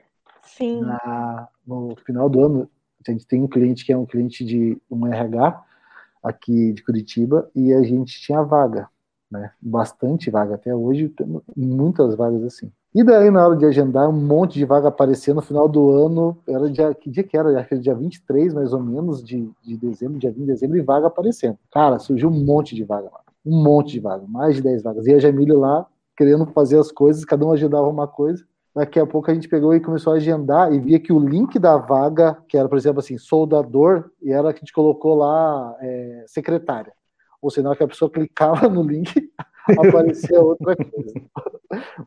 Sim. 0.43 0.83
Na, 0.83 1.49
no 1.67 1.95
final 2.05 2.29
do 2.29 2.45
ano, 2.45 2.71
a 3.07 3.11
gente 3.11 3.27
tem 3.27 3.43
um 3.43 3.49
cliente 3.49 3.85
que 3.85 3.93
é 3.93 3.97
um 3.97 4.07
cliente 4.07 4.45
de 4.45 4.79
um 4.91 5.07
RH 5.07 5.63
aqui 6.23 6.73
de 6.73 6.83
Curitiba, 6.83 7.51
e 7.55 7.71
a 7.73 7.83
gente 7.83 8.19
tinha 8.19 8.43
vaga 8.43 8.89
né? 9.35 9.51
Bastante 9.61 10.31
vaga. 10.31 10.55
Até 10.55 10.75
hoje 10.75 11.09
temos 11.09 11.43
muitas 11.57 12.15
vagas 12.15 12.43
assim. 12.45 12.73
E 12.95 13.03
daí, 13.03 13.29
na 13.29 13.45
hora 13.45 13.57
de 13.57 13.67
agendar, 13.67 14.09
um 14.09 14.13
monte 14.13 14.55
de 14.55 14.65
vaga 14.65 14.87
aparecer 14.87 15.35
no 15.35 15.43
final 15.43 15.69
do 15.69 15.91
ano. 15.91 16.39
Era 16.47 16.71
dia, 16.71 16.95
que 16.95 17.11
dia 17.11 17.25
que 17.25 17.37
era? 17.37 17.59
Acho 17.59 17.69
que 17.69 17.75
era 17.75 17.83
dia 17.83 17.95
23, 17.95 18.55
mais 18.55 18.73
ou 18.73 18.81
menos, 18.81 19.23
de, 19.25 19.51
de 19.65 19.77
dezembro, 19.77 20.17
dia 20.17 20.31
20 20.31 20.41
de 20.41 20.47
dezembro, 20.47 20.77
e 20.77 20.81
vaga 20.81 21.09
aparecendo. 21.09 21.59
Cara, 21.73 21.99
surgiu 21.99 22.29
um 22.29 22.45
monte 22.45 22.77
de 22.77 22.85
vaga 22.85 23.09
lá. 23.13 23.21
Um 23.45 23.65
monte 23.65 23.95
de 23.95 24.01
vaga, 24.01 24.25
mais 24.29 24.55
de 24.55 24.63
10 24.63 24.85
vagas. 24.85 25.07
E 25.09 25.13
a 25.13 25.19
Jamília 25.19 25.59
lá, 25.59 25.85
querendo 26.17 26.47
fazer 26.47 26.79
as 26.79 26.93
coisas, 26.93 27.25
cada 27.25 27.45
um 27.45 27.51
agendava 27.51 27.89
uma 27.89 28.07
coisa. 28.07 28.45
Daqui 28.73 29.01
a 29.01 29.07
pouco 29.07 29.29
a 29.29 29.35
gente 29.35 29.49
pegou 29.49 29.75
e 29.75 29.81
começou 29.81 30.13
a 30.13 30.17
agendar 30.17 30.73
e 30.73 30.79
via 30.79 31.01
que 31.01 31.13
o 31.13 31.19
link 31.19 31.59
da 31.59 31.77
vaga, 31.77 32.39
que 32.49 32.57
era, 32.57 32.69
por 32.69 32.79
exemplo, 32.79 33.01
assim, 33.01 33.19
soldador, 33.19 34.11
e 34.23 34.33
era 34.33 34.53
que 34.53 34.59
a 34.59 34.61
gente 34.61 34.73
colocou 34.73 35.17
lá 35.17 35.77
é, 35.81 36.25
secretária. 36.29 36.93
Ou 37.43 37.51
seja, 37.51 37.75
que 37.75 37.83
a 37.83 37.89
pessoa 37.89 38.11
clicava 38.11 38.69
no 38.69 38.85
link, 38.85 39.13
aparecia 39.69 40.41
outra 40.41 40.77
coisa. 40.77 41.23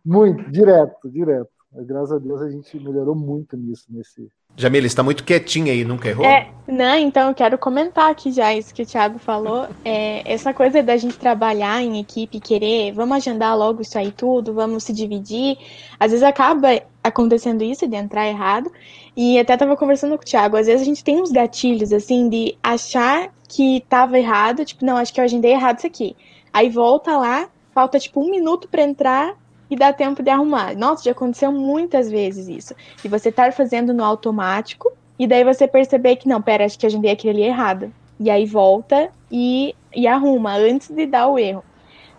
Muito, 0.06 0.50
direto, 0.52 1.10
direto. 1.10 1.50
Mas, 1.74 1.86
graças 1.86 2.12
a 2.12 2.20
Deus 2.20 2.42
a 2.42 2.50
gente 2.50 2.80
melhorou 2.80 3.16
muito 3.16 3.58
nisso, 3.58 3.86
nesse, 3.90 4.32
Jamila, 4.60 4.88
está 4.88 5.04
muito 5.04 5.24
quietinha 5.24 5.72
aí, 5.72 5.86
nunca 5.86 6.10
errou? 6.10 6.26
É, 6.26 6.50
não, 6.68 6.98
então 6.98 7.30
eu 7.30 7.36
quero 7.36 7.60
comentar 7.60 8.10
aqui 8.10 8.32
já 8.32 8.56
isso 8.56 8.74
que 8.74 8.82
o 8.82 8.86
Thiago 8.86 9.20
falou. 9.20 9.68
É, 9.86 10.24
essa 10.26 10.52
coisa 10.52 10.82
da 10.82 10.98
gente 10.98 11.16
trabalhar 11.16 11.80
em 11.84 12.00
equipe, 12.00 12.40
querer, 12.40 12.92
vamos 12.92 13.18
agendar 13.18 13.56
logo 13.56 13.84
isso 13.84 13.96
aí 14.00 14.12
tudo, 14.12 14.56
vamos 14.56 14.84
se 14.84 14.92
dividir. 14.92 15.60
Às 16.00 16.10
vezes 16.10 16.24
acaba 16.24 16.70
acontecendo 17.04 17.64
isso 17.64 17.88
de 17.88 17.96
entrar 17.96 18.28
errado. 18.28 18.72
E 19.16 19.38
até 19.38 19.56
tava 19.56 19.78
conversando 19.78 20.18
com 20.18 20.24
o 20.24 20.26
Thiago, 20.26 20.58
às 20.58 20.66
vezes 20.66 20.82
a 20.82 20.86
gente 20.86 21.04
tem 21.04 21.22
uns 21.22 21.32
gatilhos, 21.32 21.94
assim, 21.94 22.28
de 22.28 22.58
achar 22.64 23.32
que 23.48 23.86
tava 23.88 24.18
errado, 24.18 24.66
tipo, 24.66 24.84
não, 24.84 24.98
acho 24.98 25.14
que 25.14 25.20
eu 25.20 25.24
agendei 25.24 25.52
errado 25.52 25.78
isso 25.78 25.88
aqui. 25.88 26.16
Aí 26.58 26.70
volta 26.70 27.16
lá, 27.16 27.48
falta 27.72 28.00
tipo 28.00 28.20
um 28.20 28.32
minuto 28.32 28.68
para 28.68 28.82
entrar 28.82 29.36
e 29.70 29.76
dá 29.76 29.94
tempo 29.94 30.24
de 30.24 30.32
arrumar. 30.32 30.76
Nossa, 30.76 31.04
já 31.04 31.12
aconteceu 31.12 31.52
muitas 31.52 32.10
vezes 32.10 32.48
isso. 32.48 32.74
E 33.06 33.08
você 33.08 33.30
estar 33.30 33.46
tá 33.46 33.52
fazendo 33.52 33.94
no 33.94 34.04
automático 34.04 34.92
e 35.20 35.28
daí 35.28 35.44
você 35.44 35.68
perceber 35.68 36.16
que 36.16 36.28
não, 36.28 36.42
pera, 36.42 36.66
acho 36.66 36.80
que 36.80 36.88
agendei 36.88 37.12
aquele 37.12 37.44
ali 37.44 37.50
errado. 37.52 37.94
E 38.20 38.32
aí 38.32 38.44
volta 38.44 39.12
e, 39.32 39.76
e 39.96 40.08
arruma 40.08 40.56
antes 40.56 40.90
de 40.90 41.06
dar 41.06 41.28
o 41.28 41.38
erro. 41.38 41.64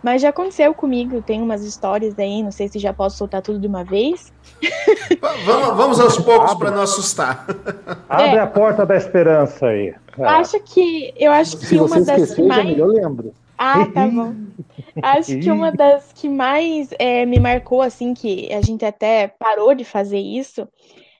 Mas 0.05 0.23
já 0.23 0.29
aconteceu 0.29 0.73
comigo, 0.73 1.21
tem 1.21 1.43
umas 1.43 1.65
histórias 1.65 2.17
aí, 2.17 2.41
não 2.41 2.53
sei 2.53 2.69
se 2.69 2.79
já 2.79 2.93
posso 2.93 3.17
soltar 3.17 3.43
tudo 3.43 3.59
de 3.59 3.67
uma 3.67 3.83
vez. 3.83 4.33
vamos, 5.45 5.77
vamos 5.77 5.99
aos 5.99 6.17
poucos 6.17 6.55
para 6.55 6.71
não 6.71 6.83
assustar. 6.83 7.45
Abre 8.09 8.37
é. 8.37 8.39
a 8.39 8.47
porta 8.47 8.87
da 8.87 8.97
esperança 8.97 9.67
aí. 9.67 9.93
É. 10.17 10.25
Acho 10.25 10.61
que 10.61 11.13
eu 11.17 11.33
acho 11.33 11.57
que 11.57 11.67
se 11.67 11.77
uma 11.77 12.01
das 12.01 12.37
que 12.37 12.43
mais 12.43 12.79
eu 12.79 12.87
lembro. 12.87 13.35
Ah, 13.59 13.87
tá 13.93 14.07
bom. 14.07 14.35
Acho 15.03 15.39
que 15.39 15.51
uma 15.51 15.73
das 15.73 16.13
que 16.13 16.29
mais 16.29 16.91
é, 16.99 17.27
me 17.27 17.41
marcou, 17.41 17.83
assim, 17.83 18.15
que 18.15 18.53
a 18.53 18.63
gente 18.63 18.85
até 18.85 19.29
parou 19.29 19.75
de 19.75 19.85
fazer 19.85 20.19
isso, 20.19 20.69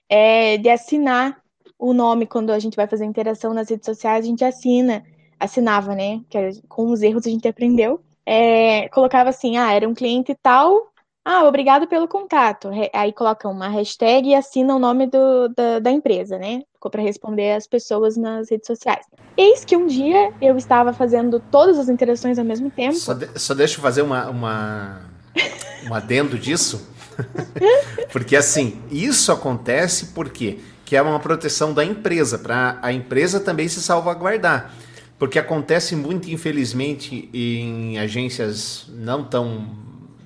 é 0.07 0.57
de 0.57 0.69
assinar 0.69 1.41
o 1.77 1.93
nome 1.93 2.25
quando 2.25 2.51
a 2.51 2.59
gente 2.59 2.75
vai 2.75 2.87
fazer 2.87 3.05
interação 3.05 3.53
nas 3.53 3.69
redes 3.69 3.85
sociais, 3.85 4.25
a 4.25 4.27
gente 4.27 4.43
assina, 4.43 5.03
assinava, 5.39 5.93
né? 5.95 6.21
Que 6.29 6.61
com 6.67 6.91
os 6.91 7.01
erros 7.01 7.27
a 7.27 7.29
gente 7.29 7.47
aprendeu. 7.47 8.01
É, 8.25 8.87
colocava 8.89 9.29
assim, 9.29 9.57
ah, 9.57 9.73
era 9.73 9.87
um 9.87 9.93
cliente 9.93 10.35
tal, 10.41 10.89
ah, 11.31 11.43
obrigado 11.45 11.87
pelo 11.87 12.07
contato. 12.07 12.69
Aí 12.93 13.13
coloca 13.13 13.47
uma 13.47 13.67
hashtag 13.67 14.29
e 14.29 14.35
assina 14.35 14.75
o 14.75 14.79
nome 14.79 15.05
do, 15.05 15.49
da, 15.49 15.79
da 15.79 15.91
empresa, 15.91 16.39
né? 16.39 16.63
Ficou 16.73 16.89
para 16.89 17.03
responder 17.03 17.51
as 17.51 17.67
pessoas 17.67 18.17
nas 18.17 18.49
redes 18.49 18.65
sociais. 18.65 19.05
Eis 19.39 19.63
que 19.63 19.73
um 19.77 19.87
dia 19.87 20.33
eu 20.41 20.57
estava 20.57 20.91
fazendo 20.91 21.39
todas 21.39 21.79
as 21.79 21.87
interações 21.87 22.37
ao 22.37 22.43
mesmo 22.43 22.69
tempo. 22.69 22.95
Só, 22.95 23.13
de, 23.13 23.29
só 23.39 23.53
deixa 23.53 23.77
eu 23.77 23.81
fazer 23.81 24.01
uma, 24.01 24.29
uma, 24.29 25.01
um 25.89 25.93
adendo 25.93 26.37
disso. 26.37 26.89
porque 28.11 28.35
assim, 28.35 28.81
isso 28.91 29.31
acontece 29.31 30.07
porque 30.07 30.59
que 30.83 30.93
é 30.93 31.01
uma 31.01 31.21
proteção 31.21 31.73
da 31.73 31.85
empresa, 31.85 32.37
para 32.37 32.79
a 32.81 32.91
empresa 32.91 33.39
também 33.39 33.69
se 33.69 33.81
salvaguardar. 33.81 34.73
Porque 35.17 35.39
acontece 35.39 35.95
muito, 35.95 36.29
infelizmente, 36.29 37.29
em 37.33 37.97
agências 37.97 38.87
não 38.89 39.23
tão 39.23 39.69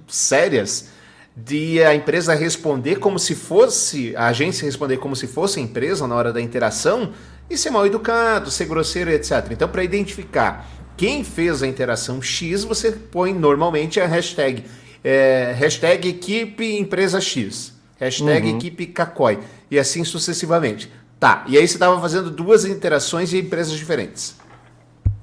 sérias 0.08 0.89
de 1.35 1.83
a 1.83 1.95
empresa 1.95 2.35
responder 2.35 2.97
como 2.97 3.17
se 3.17 3.33
fosse, 3.33 4.15
a 4.15 4.27
agência 4.27 4.65
responder 4.65 4.97
como 4.97 5.15
se 5.15 5.27
fosse 5.27 5.59
a 5.59 5.63
empresa 5.63 6.07
na 6.07 6.15
hora 6.15 6.31
da 6.31 6.39
interação 6.39 7.11
e 7.49 7.57
ser 7.57 7.71
mal 7.71 7.85
educado, 7.85 8.51
ser 8.51 8.65
grosseiro, 8.65 9.09
etc. 9.09 9.47
Então, 9.51 9.67
para 9.67 9.83
identificar 9.83 10.67
quem 10.95 11.23
fez 11.23 11.63
a 11.63 11.67
interação 11.67 12.21
X, 12.21 12.63
você 12.63 12.91
põe 12.91 13.33
normalmente 13.33 13.99
a 13.99 14.05
hashtag, 14.05 14.63
é, 15.03 15.53
hashtag 15.57 16.07
equipe 16.07 16.77
empresa 16.77 17.19
X, 17.19 17.73
hashtag 17.97 18.51
uhum. 18.51 18.57
equipe 18.57 18.85
Cacói, 18.87 19.39
e 19.71 19.79
assim 19.79 20.03
sucessivamente. 20.03 20.91
Tá, 21.19 21.45
e 21.47 21.57
aí 21.57 21.67
você 21.67 21.75
estava 21.75 21.99
fazendo 21.99 22.29
duas 22.29 22.65
interações 22.65 23.33
em 23.33 23.39
empresas 23.39 23.73
diferentes. 23.73 24.35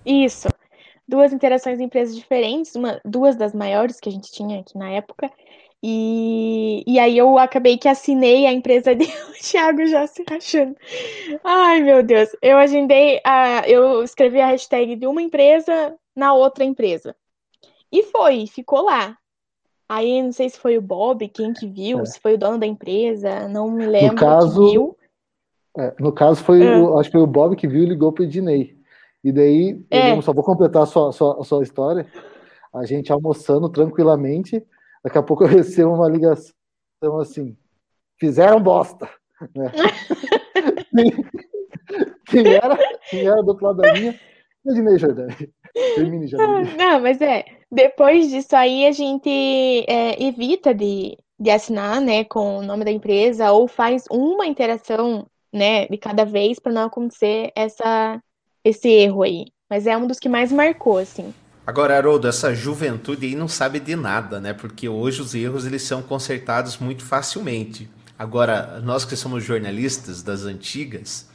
Isso 0.04 0.48
duas 1.10 1.32
interações 1.32 1.80
em 1.80 1.84
empresas 1.84 2.14
diferentes, 2.14 2.76
uma, 2.76 3.00
duas 3.04 3.34
das 3.34 3.52
maiores 3.52 3.98
que 3.98 4.08
a 4.08 4.12
gente 4.12 4.30
tinha 4.30 4.60
aqui 4.60 4.78
na 4.78 4.90
época. 4.90 5.28
E, 5.82 6.84
e 6.86 6.98
aí 6.98 7.16
eu 7.16 7.38
acabei 7.38 7.78
que 7.78 7.88
assinei 7.88 8.46
a 8.46 8.52
empresa 8.52 8.94
de 8.96 9.04
o 9.04 9.32
Thiago 9.42 9.86
já 9.86 10.06
se 10.06 10.24
rachando. 10.28 10.76
Ai, 11.42 11.80
meu 11.80 12.02
Deus. 12.02 12.28
Eu 12.42 12.58
agendei, 12.58 13.20
a, 13.24 13.68
eu 13.68 14.02
escrevi 14.02 14.40
a 14.40 14.46
hashtag 14.46 14.96
de 14.96 15.06
uma 15.06 15.22
empresa 15.22 15.94
na 16.14 16.34
outra 16.34 16.64
empresa. 16.64 17.16
E 17.90 18.02
foi, 18.04 18.46
ficou 18.46 18.82
lá. 18.82 19.16
Aí 19.88 20.22
não 20.22 20.30
sei 20.30 20.48
se 20.48 20.58
foi 20.58 20.78
o 20.78 20.82
Bob, 20.82 21.26
quem 21.28 21.52
que 21.52 21.66
viu, 21.66 22.00
é. 22.00 22.04
se 22.04 22.20
foi 22.20 22.34
o 22.34 22.38
dono 22.38 22.58
da 22.58 22.66
empresa, 22.66 23.48
não 23.48 23.68
me 23.68 23.84
lembro 23.86 24.12
no 24.12 24.20
caso, 24.20 24.64
que 24.64 24.70
viu. 24.70 24.96
É, 25.76 25.94
no 25.98 26.12
caso 26.12 26.44
foi, 26.44 26.62
é. 26.62 26.76
o, 26.76 26.96
acho 26.96 27.08
que 27.08 27.16
foi 27.16 27.22
o 27.22 27.26
Bob 27.26 27.56
que 27.56 27.66
viu 27.66 27.82
e 27.82 27.86
ligou 27.86 28.12
pro 28.12 28.22
Ednei. 28.22 28.78
E 29.24 29.32
daí, 29.32 29.84
é. 29.90 30.16
eu 30.16 30.22
só 30.22 30.32
vou 30.32 30.44
completar 30.44 30.84
a 30.84 30.86
sua, 30.86 31.08
a 31.08 31.12
sua, 31.12 31.40
a 31.40 31.44
sua 31.44 31.62
história. 31.64 32.06
A 32.72 32.84
gente 32.84 33.10
almoçando 33.10 33.68
tranquilamente, 33.68 34.64
daqui 35.04 35.18
a 35.18 35.22
pouco 35.22 35.44
eu 35.44 35.48
recebo 35.56 35.94
uma 35.94 36.08
ligação 36.08 36.52
assim: 37.20 37.56
fizeram 38.18 38.62
bosta. 38.62 39.08
Né? 39.54 39.72
quem, 42.26 42.46
era, 42.46 42.76
quem 43.08 43.26
era 43.26 43.42
do 43.42 43.48
outro 43.48 43.66
lado 43.66 43.78
da 43.78 43.92
linha? 43.92 44.18
Ednei 44.66 44.98
Jordani. 44.98 45.50
Termine, 45.94 46.26
Não, 46.76 47.00
mas 47.00 47.20
é. 47.20 47.44
Depois 47.70 48.28
disso 48.28 48.54
aí, 48.56 48.86
a 48.86 48.92
gente 48.92 49.30
é, 49.88 50.22
evita 50.22 50.74
de, 50.74 51.16
de 51.38 51.50
assinar 51.50 52.00
né, 52.00 52.24
com 52.24 52.58
o 52.58 52.62
nome 52.62 52.84
da 52.84 52.90
empresa 52.90 53.52
ou 53.52 53.68
faz 53.68 54.04
uma 54.10 54.46
interação 54.46 55.26
né, 55.52 55.86
de 55.86 55.96
cada 55.96 56.24
vez 56.24 56.58
para 56.58 56.72
não 56.72 56.84
acontecer 56.84 57.52
essa 57.54 58.20
esse 58.62 58.88
erro 58.88 59.22
aí. 59.22 59.46
Mas 59.68 59.86
é 59.86 59.96
um 59.96 60.06
dos 60.06 60.18
que 60.18 60.28
mais 60.28 60.52
marcou, 60.52 60.98
assim. 60.98 61.32
Agora, 61.70 61.96
Haroldo, 61.96 62.26
essa 62.26 62.52
juventude 62.52 63.26
aí 63.26 63.36
não 63.36 63.46
sabe 63.46 63.78
de 63.78 63.94
nada, 63.94 64.40
né? 64.40 64.52
Porque 64.52 64.88
hoje 64.88 65.22
os 65.22 65.36
erros 65.36 65.64
eles 65.64 65.82
são 65.82 66.02
consertados 66.02 66.78
muito 66.78 67.04
facilmente. 67.04 67.88
Agora, 68.18 68.80
nós 68.82 69.04
que 69.04 69.14
somos 69.14 69.44
jornalistas 69.44 70.20
das 70.20 70.42
antigas, 70.42 71.28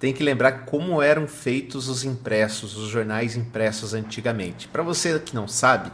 tem 0.00 0.14
que 0.14 0.22
lembrar 0.22 0.64
como 0.64 1.02
eram 1.02 1.28
feitos 1.28 1.88
os 1.90 2.04
impressos, 2.04 2.74
os 2.74 2.88
jornais 2.88 3.36
impressos 3.36 3.92
antigamente. 3.92 4.66
Para 4.66 4.82
você 4.82 5.18
que 5.18 5.34
não 5.34 5.46
sabe, 5.46 5.92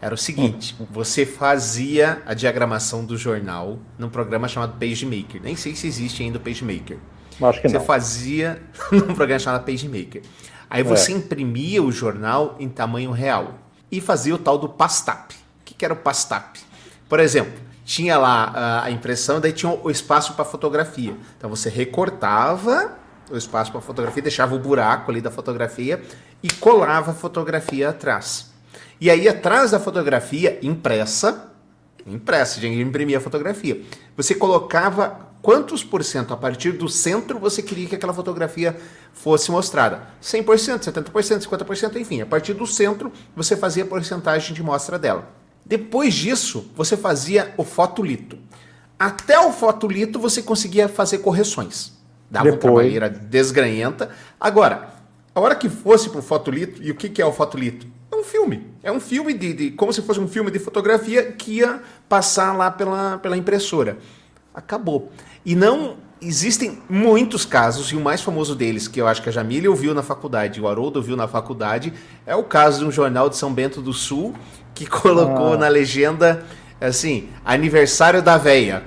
era 0.00 0.14
o 0.14 0.18
seguinte: 0.18 0.74
você 0.90 1.26
fazia 1.26 2.22
a 2.24 2.32
diagramação 2.32 3.04
do 3.04 3.14
jornal 3.14 3.78
num 3.98 4.08
programa 4.08 4.48
chamado 4.48 4.78
PageMaker. 4.80 5.42
Nem 5.42 5.54
sei 5.54 5.74
se 5.74 5.86
existe 5.86 6.22
ainda 6.22 6.38
o 6.38 6.40
PageMaker. 6.40 6.96
Acho 7.42 7.60
que 7.60 7.68
você 7.68 7.76
não. 7.76 7.84
fazia 7.84 8.62
num 8.90 9.14
programa 9.14 9.38
chamado 9.38 9.66
PageMaker. 9.66 10.22
Aí 10.68 10.82
você 10.82 11.12
é. 11.12 11.16
imprimia 11.16 11.82
o 11.82 11.92
jornal 11.92 12.56
em 12.58 12.68
tamanho 12.68 13.10
real 13.10 13.54
e 13.90 14.00
fazia 14.00 14.34
o 14.34 14.38
tal 14.38 14.58
do 14.58 14.68
pastap. 14.68 15.34
O 15.34 15.64
que, 15.64 15.74
que 15.74 15.84
era 15.84 15.94
o 15.94 15.96
pastap? 15.96 16.58
Por 17.08 17.20
exemplo, 17.20 17.52
tinha 17.84 18.18
lá 18.18 18.82
a 18.82 18.90
impressão, 18.90 19.40
daí 19.40 19.52
tinha 19.52 19.70
o 19.70 19.90
espaço 19.90 20.34
para 20.34 20.44
fotografia. 20.44 21.16
Então 21.36 21.50
você 21.50 21.68
recortava 21.68 22.96
o 23.30 23.36
espaço 23.36 23.70
para 23.70 23.80
fotografia, 23.80 24.22
deixava 24.22 24.54
o 24.54 24.58
buraco 24.58 25.10
ali 25.10 25.20
da 25.20 25.30
fotografia 25.30 26.02
e 26.42 26.50
colava 26.50 27.12
a 27.12 27.14
fotografia 27.14 27.90
atrás. 27.90 28.52
E 29.00 29.10
aí 29.10 29.28
atrás 29.28 29.70
da 29.70 29.80
fotografia 29.80 30.58
impressa, 30.62 31.52
impressa, 32.06 32.60
já 32.60 32.68
imprimia 32.68 33.18
a 33.18 33.20
fotografia, 33.20 33.82
você 34.16 34.34
colocava 34.34 35.33
quantos 35.44 35.84
por 35.84 36.02
cento 36.02 36.32
a 36.32 36.38
partir 36.38 36.72
do 36.72 36.88
centro 36.88 37.38
você 37.38 37.62
queria 37.62 37.86
que 37.86 37.94
aquela 37.94 38.14
fotografia 38.14 38.74
fosse 39.12 39.50
mostrada. 39.50 40.08
100%, 40.22 40.90
70%, 40.90 41.46
50%, 41.46 41.96
enfim. 41.96 42.22
A 42.22 42.26
partir 42.26 42.54
do 42.54 42.66
centro 42.66 43.12
você 43.36 43.54
fazia 43.54 43.84
a 43.84 43.86
porcentagem 43.86 44.54
de 44.54 44.62
mostra 44.62 44.98
dela. 44.98 45.28
Depois 45.62 46.14
disso, 46.14 46.70
você 46.74 46.96
fazia 46.96 47.52
o 47.58 47.62
fotolito. 47.62 48.38
Até 48.98 49.38
o 49.38 49.52
fotolito 49.52 50.18
você 50.18 50.40
conseguia 50.40 50.88
fazer 50.88 51.18
correções. 51.18 51.92
Dava 52.30 52.46
Depois. 52.46 52.64
uma 52.64 52.72
trabalheira 52.72 53.10
desgranhenta. 53.10 54.08
Agora, 54.40 54.94
a 55.34 55.40
hora 55.40 55.54
que 55.54 55.68
fosse 55.68 56.08
para 56.08 56.20
o 56.20 56.22
fotolito, 56.22 56.82
e 56.82 56.90
o 56.90 56.94
que, 56.94 57.10
que 57.10 57.20
é 57.20 57.26
o 57.26 57.32
fotolito? 57.32 57.86
É 58.10 58.16
um 58.16 58.24
filme. 58.24 58.66
É 58.82 58.90
um 58.90 59.00
filme 59.00 59.34
de, 59.34 59.52
de, 59.52 59.70
como 59.72 59.92
se 59.92 60.00
fosse 60.00 60.20
um 60.20 60.28
filme 60.28 60.50
de 60.50 60.58
fotografia 60.58 61.32
que 61.32 61.58
ia 61.58 61.82
passar 62.08 62.56
lá 62.56 62.70
pela, 62.70 63.18
pela 63.18 63.36
impressora. 63.36 63.98
Acabou. 64.54 65.10
E 65.44 65.54
não 65.54 65.96
existem 66.20 66.78
muitos 66.88 67.44
casos, 67.44 67.88
e 67.92 67.96
o 67.96 68.00
mais 68.00 68.22
famoso 68.22 68.54
deles, 68.54 68.88
que 68.88 69.00
eu 69.00 69.06
acho 69.06 69.22
que 69.22 69.28
a 69.28 69.32
Jamília 69.32 69.70
ouviu 69.70 69.94
na 69.94 70.02
faculdade, 70.02 70.60
o 70.60 70.66
Haroldo 70.66 70.98
ouviu 70.98 71.16
na 71.16 71.28
faculdade, 71.28 71.92
é 72.26 72.34
o 72.34 72.42
caso 72.42 72.78
de 72.78 72.84
um 72.86 72.90
jornal 72.90 73.28
de 73.28 73.36
São 73.36 73.52
Bento 73.52 73.82
do 73.82 73.92
Sul 73.92 74.34
que 74.74 74.86
colocou 74.86 75.52
ah. 75.54 75.58
na 75.58 75.68
legenda 75.68 76.44
assim, 76.80 77.28
aniversário 77.44 78.22
da 78.22 78.36
véia. 78.36 78.82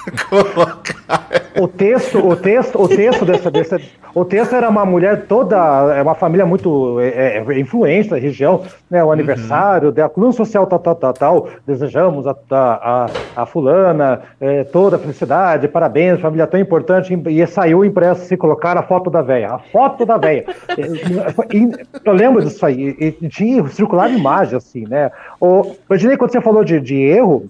o 1.60 1.68
texto, 1.68 2.18
o 2.18 2.36
texto, 2.36 2.80
o 2.80 2.88
texto 2.88 3.24
dessa, 3.24 3.50
dessa, 3.50 3.80
o 4.14 4.24
texto 4.24 4.54
era 4.54 4.68
uma 4.68 4.84
mulher 4.84 5.26
toda, 5.26 5.56
é 5.94 6.02
uma 6.02 6.14
família 6.14 6.46
muito 6.46 6.98
é, 7.00 7.38
é, 7.38 7.58
influente 7.58 8.10
da 8.10 8.16
região, 8.16 8.62
né? 8.90 9.04
O 9.04 9.12
aniversário 9.12 9.88
uhum. 9.88 9.94
da 9.94 10.08
coluna 10.08 10.32
social 10.32 10.66
tal, 10.66 10.78
tal, 10.78 10.94
tal, 10.94 11.12
tal. 11.12 11.48
Desejamos 11.66 12.26
a, 12.26 12.34
a, 12.50 13.06
a, 13.36 13.46
fulana 13.46 14.22
é, 14.40 14.64
toda 14.64 14.98
felicidade, 14.98 15.68
parabéns, 15.68 16.20
família 16.20 16.46
tão 16.46 16.58
importante. 16.58 17.14
E 17.28 17.46
saiu 17.46 17.84
impresso 17.84 18.24
se 18.24 18.36
colocar 18.36 18.76
a 18.76 18.82
foto 18.82 19.10
da 19.10 19.22
velha, 19.22 19.52
a 19.54 19.58
foto 19.58 20.04
da 20.04 20.16
velha. 20.16 20.46
eu 22.04 22.12
lembro 22.12 22.42
disso 22.42 22.64
aí. 22.64 22.96
E, 22.98 23.28
tinha 23.28 23.66
circulado 23.68 24.12
imagem 24.12 24.56
assim, 24.56 24.86
né? 24.88 25.10
O, 25.40 25.74
imaginei 25.88 26.16
quando 26.16 26.32
você 26.32 26.40
falou 26.40 26.64
de, 26.64 26.80
de 26.80 26.96
erro. 26.96 27.48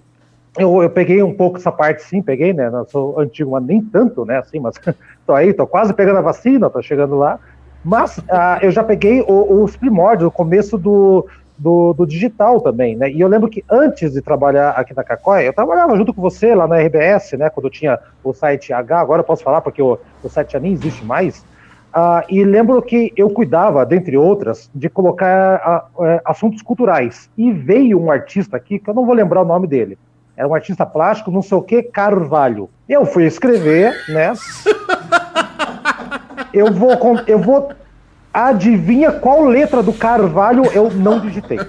Eu, 0.57 0.83
eu, 0.83 0.89
peguei 0.89 1.23
um 1.23 1.33
pouco 1.33 1.57
essa 1.57 1.71
parte, 1.71 2.03
sim, 2.03 2.21
peguei, 2.21 2.51
né? 2.51 2.67
Eu 2.67 2.85
sou 2.89 3.19
antigo, 3.19 3.51
mas 3.51 3.63
nem 3.63 3.81
tanto, 3.81 4.25
né? 4.25 4.37
Assim, 4.37 4.59
mas 4.59 4.75
tô 5.25 5.33
aí, 5.33 5.53
tô 5.53 5.65
quase 5.65 5.93
pegando 5.93 6.19
a 6.19 6.21
vacina, 6.21 6.69
tô 6.69 6.81
chegando 6.81 7.15
lá. 7.15 7.39
Mas 7.83 8.17
uh, 8.17 8.59
eu 8.61 8.69
já 8.69 8.83
peguei 8.83 9.21
o, 9.21 9.63
os 9.63 9.75
primórdios, 9.75 10.27
o 10.27 10.31
começo 10.31 10.77
do, 10.77 11.25
do, 11.57 11.93
do, 11.93 12.05
digital 12.05 12.59
também, 12.61 12.95
né? 12.95 13.09
E 13.09 13.21
eu 13.21 13.27
lembro 13.27 13.49
que 13.49 13.63
antes 13.69 14.13
de 14.13 14.21
trabalhar 14.21 14.71
aqui 14.71 14.93
na 14.93 15.03
Cacóia, 15.03 15.45
eu 15.45 15.53
trabalhava 15.53 15.95
junto 15.95 16.13
com 16.13 16.21
você 16.21 16.53
lá 16.53 16.67
na 16.67 16.77
RBS, 16.77 17.33
né? 17.33 17.49
Quando 17.49 17.69
tinha 17.69 17.97
o 18.23 18.33
site 18.33 18.73
H, 18.73 18.99
agora 18.99 19.21
eu 19.21 19.25
posso 19.25 19.43
falar 19.43 19.61
porque 19.61 19.81
o, 19.81 19.97
o 20.21 20.29
site 20.29 20.53
já 20.53 20.59
nem 20.59 20.73
existe 20.73 21.03
mais. 21.03 21.45
Uh, 21.91 22.23
e 22.29 22.43
lembro 22.43 22.81
que 22.81 23.11
eu 23.17 23.29
cuidava, 23.29 23.85
dentre 23.85 24.17
outras, 24.17 24.69
de 24.73 24.89
colocar 24.89 25.89
uh, 25.97 26.03
uh, 26.03 26.21
assuntos 26.23 26.61
culturais. 26.61 27.29
E 27.37 27.51
veio 27.51 27.99
um 27.99 28.11
artista 28.11 28.57
aqui, 28.57 28.79
que 28.79 28.89
eu 28.89 28.93
não 28.93 29.05
vou 29.05 29.15
lembrar 29.15 29.41
o 29.41 29.45
nome 29.45 29.67
dele, 29.67 29.97
era 30.41 30.47
um 30.47 30.55
artista 30.55 30.87
plástico, 30.87 31.29
não 31.29 31.43
sei 31.43 31.55
o 31.55 31.61
que, 31.61 31.83
Carvalho. 31.83 32.67
Eu 32.89 33.05
fui 33.05 33.25
escrever, 33.25 33.93
né? 34.09 34.33
Eu 36.51 36.73
vou, 36.73 36.97
eu 37.27 37.37
vou. 37.37 37.71
Adivinha 38.33 39.11
qual 39.11 39.43
letra 39.43 39.83
do 39.83 39.93
Carvalho 39.93 40.63
eu 40.73 40.89
não 40.89 41.19
digitei? 41.19 41.59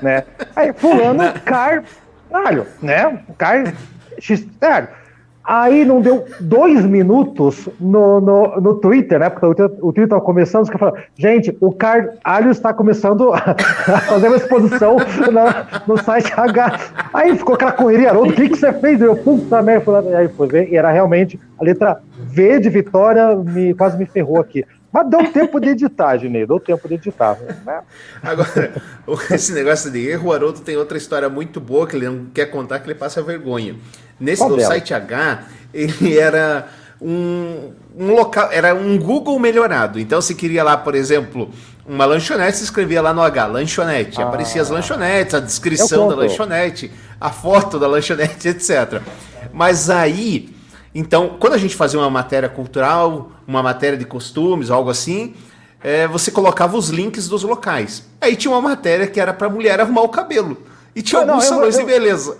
Né? 0.00 0.24
Aí, 0.56 0.72
fulano, 0.72 1.24
Carvalho, 1.44 2.66
né? 2.80 3.20
Car. 3.36 3.74
X, 4.18 4.46
Aí 5.48 5.82
não 5.82 6.02
deu 6.02 6.26
dois 6.40 6.84
minutos 6.84 7.70
no, 7.80 8.20
no, 8.20 8.60
no 8.60 8.74
Twitter, 8.74 9.18
né? 9.18 9.30
Porque 9.30 9.46
o 9.46 9.54
Twitter, 9.54 10.04
estava 10.04 10.20
começando, 10.20 10.64
os 10.64 10.68
caras 10.68 10.90
falaram, 10.90 11.06
gente, 11.16 11.56
o 11.58 11.72
Caralho 11.72 12.50
está 12.50 12.74
começando 12.74 13.32
a 13.32 13.56
fazer 14.06 14.28
uma 14.28 14.36
exposição 14.36 14.98
no 15.86 15.96
site 15.96 16.30
H. 16.36 16.78
Aí 17.14 17.34
ficou 17.34 17.54
aquela 17.54 17.72
correria, 17.72 18.12
o 18.12 18.30
que, 18.30 18.50
que 18.50 18.56
você 18.58 18.74
fez? 18.74 19.00
Eu, 19.00 19.16
puta 19.16 19.62
merda, 19.62 20.18
aí 20.18 20.28
foi 20.28 20.48
ver, 20.48 20.68
e 20.70 20.76
era 20.76 20.90
realmente 20.90 21.40
a 21.58 21.64
letra 21.64 21.98
V 22.26 22.60
de 22.60 22.68
Vitória, 22.68 23.34
me, 23.34 23.72
quase 23.72 23.96
me 23.96 24.04
ferrou 24.04 24.38
aqui. 24.40 24.66
Mas 24.92 25.10
deu 25.10 25.30
tempo 25.32 25.60
de 25.60 25.68
editar, 25.68 26.16
Ginei, 26.16 26.46
deu 26.46 26.58
tempo 26.58 26.88
de 26.88 26.94
editar. 26.94 27.36
Né? 27.64 27.80
Agora, 28.22 28.72
esse 29.30 29.52
negócio 29.52 29.90
de 29.90 30.08
erro, 30.08 30.28
o 30.28 30.32
Haroldo 30.32 30.60
tem 30.60 30.76
outra 30.76 30.96
história 30.96 31.28
muito 31.28 31.60
boa 31.60 31.86
que 31.86 31.94
ele 31.94 32.06
não 32.06 32.26
quer 32.32 32.46
contar, 32.46 32.78
que 32.78 32.86
ele 32.86 32.98
passa 32.98 33.22
vergonha. 33.22 33.76
Nesse 34.18 34.46
do 34.48 34.58
site 34.60 34.94
H, 34.94 35.44
ele 35.72 36.18
era 36.18 36.68
um, 37.00 37.72
um 37.96 38.12
local, 38.14 38.48
era 38.50 38.74
um 38.74 38.98
Google 38.98 39.38
melhorado. 39.38 40.00
Então, 40.00 40.20
se 40.20 40.34
queria 40.34 40.64
lá, 40.64 40.76
por 40.76 40.94
exemplo, 40.94 41.50
uma 41.86 42.04
lanchonete, 42.04 42.56
se 42.56 42.64
escrevia 42.64 43.00
lá 43.00 43.12
no 43.12 43.22
H, 43.22 43.46
lanchonete. 43.46 44.20
Ah, 44.20 44.24
Aparecia 44.24 44.62
as 44.62 44.70
lanchonetes, 44.70 45.34
a 45.34 45.40
descrição 45.40 46.08
da 46.08 46.16
lanchonete, 46.16 46.90
a 47.20 47.30
foto 47.30 47.78
da 47.78 47.86
lanchonete, 47.86 48.48
etc. 48.48 49.00
Mas 49.52 49.90
aí, 49.90 50.54
então, 50.94 51.36
quando 51.38 51.54
a 51.54 51.58
gente 51.58 51.76
fazia 51.76 51.98
uma 51.98 52.10
matéria 52.10 52.48
cultural, 52.48 53.30
uma 53.46 53.62
matéria 53.62 53.96
de 53.96 54.04
costumes, 54.04 54.70
algo 54.70 54.90
assim, 54.90 55.34
é, 55.82 56.06
você 56.06 56.30
colocava 56.30 56.76
os 56.76 56.88
links 56.88 57.28
dos 57.28 57.42
locais. 57.42 58.06
Aí 58.20 58.36
tinha 58.36 58.52
uma 58.52 58.60
matéria 58.60 59.06
que 59.06 59.20
era 59.20 59.32
para 59.32 59.48
mulher 59.48 59.80
arrumar 59.80 60.02
o 60.02 60.08
cabelo. 60.08 60.56
E 60.94 61.02
tinha 61.02 61.24
não, 61.24 61.34
alguns 61.34 61.50
não, 61.50 61.56
salões 61.56 61.74
eu, 61.78 61.82
eu... 61.82 61.86
de 61.86 61.92
beleza. 61.92 62.36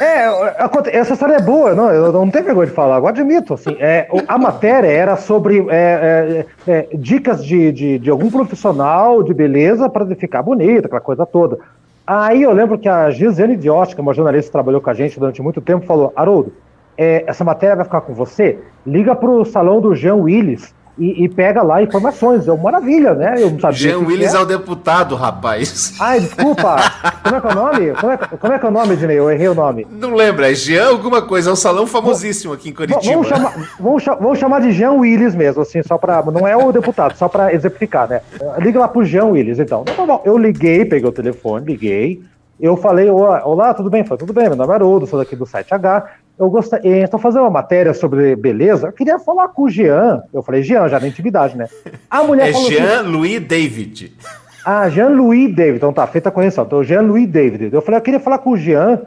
É, 0.00 0.98
essa 0.98 1.12
história 1.12 1.34
é 1.34 1.40
boa, 1.40 1.74
não, 1.74 1.90
eu 1.90 2.10
não 2.12 2.28
tenho 2.28 2.44
vergonha 2.44 2.66
de 2.66 2.74
falar, 2.74 2.98
eu 2.98 3.06
admito, 3.06 3.54
assim, 3.54 3.76
é, 3.78 4.08
a 4.26 4.36
matéria 4.36 4.88
era 4.88 5.16
sobre 5.16 5.64
é, 5.68 6.46
é, 6.66 6.72
é, 6.72 6.88
dicas 6.94 7.44
de, 7.44 7.70
de, 7.70 7.98
de, 8.00 8.10
algum 8.10 8.28
profissional 8.28 9.22
de 9.22 9.32
beleza 9.32 9.88
para 9.88 10.04
ficar 10.16 10.42
bonita, 10.42 10.86
aquela 10.86 11.00
coisa 11.00 11.24
toda. 11.24 11.58
Aí 12.04 12.42
eu 12.42 12.52
lembro 12.52 12.78
que 12.78 12.88
a 12.88 13.10
Gisele 13.10 13.56
Diótica, 13.56 14.02
uma 14.02 14.14
jornalista 14.14 14.48
que 14.48 14.52
trabalhou 14.52 14.80
com 14.80 14.90
a 14.90 14.94
gente 14.94 15.20
durante 15.20 15.40
muito 15.40 15.60
tempo, 15.60 15.86
falou, 15.86 16.12
Haroldo, 16.16 16.52
é, 16.96 17.24
essa 17.26 17.44
matéria 17.44 17.76
vai 17.76 17.84
ficar 17.84 18.00
com 18.02 18.14
você? 18.14 18.58
Liga 18.86 19.14
para 19.14 19.30
o 19.30 19.44
salão 19.44 19.80
do 19.80 19.94
Jean 19.94 20.16
Willis, 20.16 20.74
e, 20.98 21.24
e, 21.24 21.28
pega 21.28 21.62
lá 21.62 21.82
informações. 21.82 22.46
É 22.46 22.52
uma 22.52 22.64
maravilha, 22.64 23.14
né? 23.14 23.36
Eu 23.38 23.50
não 23.50 23.58
sabia. 23.58 23.78
Jean 23.78 23.98
Willis 24.00 24.34
é. 24.34 24.36
é 24.36 24.40
o 24.40 24.44
deputado, 24.44 25.14
rapaz. 25.14 25.94
Ai, 25.98 26.20
desculpa. 26.20 26.76
Como 27.22 27.36
é 27.36 27.40
que 27.40 27.46
é 27.46 27.50
o 27.50 27.54
nome? 27.54 27.92
Como 27.92 28.12
é, 28.12 28.16
como 28.16 28.52
é 28.52 28.58
que 28.58 28.66
é 28.66 28.68
o 28.68 28.72
nome, 28.72 28.96
Dinei? 28.96 29.18
Eu 29.18 29.30
errei 29.30 29.48
o 29.48 29.54
nome. 29.54 29.86
Não 29.90 30.14
lembra, 30.14 30.50
é 30.50 30.54
Jean 30.54 30.90
alguma 30.90 31.22
coisa. 31.22 31.48
É 31.48 31.52
um 31.52 31.56
salão 31.56 31.86
famosíssimo 31.86 32.52
aqui 32.52 32.68
em 32.68 32.72
Curitiba. 32.74 33.14
Vamos 33.14 33.26
chamar, 33.26 33.54
vamos, 33.80 34.04
vamos 34.04 34.38
chamar 34.38 34.60
de 34.60 34.72
Jean 34.72 34.92
Willis 34.92 35.34
mesmo, 35.34 35.62
assim, 35.62 35.82
só 35.82 35.96
para 35.96 36.22
Não 36.24 36.46
é 36.46 36.56
o 36.56 36.70
deputado, 36.72 37.16
só 37.16 37.26
para 37.28 37.54
exemplificar, 37.54 38.08
né? 38.08 38.20
Liga 38.58 38.78
lá 38.78 38.88
pro 38.88 39.04
Jean 39.04 39.26
Willis, 39.26 39.58
então. 39.58 39.84
Não, 39.86 39.94
tá 39.94 40.04
bom. 40.04 40.22
Eu 40.24 40.36
liguei, 40.36 40.84
peguei 40.84 41.08
o 41.08 41.12
telefone, 41.12 41.64
liguei. 41.64 42.22
Eu 42.60 42.76
falei, 42.76 43.10
olá, 43.10 43.74
tudo 43.74 43.90
bem? 43.90 44.04
Falei, 44.04 44.18
tudo 44.18 44.32
bem, 44.32 44.46
meu 44.46 44.56
nome 44.56 44.70
é 44.70 44.74
Haroldo, 44.74 45.06
sou 45.06 45.18
daqui 45.18 45.34
do 45.34 45.46
site 45.46 45.74
H 45.74 46.06
eu 46.42 46.50
gostaria, 46.50 47.04
estou 47.04 47.20
fazendo 47.20 47.42
uma 47.42 47.50
matéria 47.50 47.94
sobre 47.94 48.34
beleza, 48.34 48.88
eu 48.88 48.92
queria 48.92 49.18
falar 49.18 49.48
com 49.48 49.62
o 49.62 49.70
Jean. 49.70 50.22
Eu 50.32 50.42
falei, 50.42 50.62
Jean, 50.62 50.88
já 50.88 50.98
na 50.98 51.06
intimidade, 51.06 51.56
né? 51.56 51.68
A 52.10 52.22
mulher 52.24 52.50
é 52.50 52.52
Jean-Louis 52.52 53.36
assim, 53.36 53.46
David. 53.46 54.16
Ah, 54.64 54.88
Jean-Louis 54.88 55.54
David. 55.54 55.76
Então 55.76 55.92
tá, 55.92 56.06
feita 56.06 56.28
a 56.28 56.32
correção. 56.32 56.64
Então, 56.64 56.82
Jean-Louis 56.82 57.28
David. 57.28 57.72
Eu 57.72 57.82
falei, 57.82 57.98
eu 57.98 58.02
queria 58.02 58.20
falar 58.20 58.38
com 58.38 58.50
o 58.50 58.56
Jean. 58.56 59.00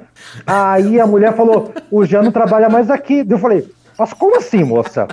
Aí 0.46 1.00
a 1.00 1.06
mulher 1.06 1.34
falou, 1.36 1.74
o 1.92 2.06
Jean 2.06 2.24
não 2.24 2.32
trabalha 2.32 2.70
mais 2.70 2.90
aqui. 2.90 3.26
Eu 3.28 3.38
falei, 3.38 3.68
mas 3.98 4.14
como 4.14 4.38
assim, 4.38 4.64
moça? 4.64 5.08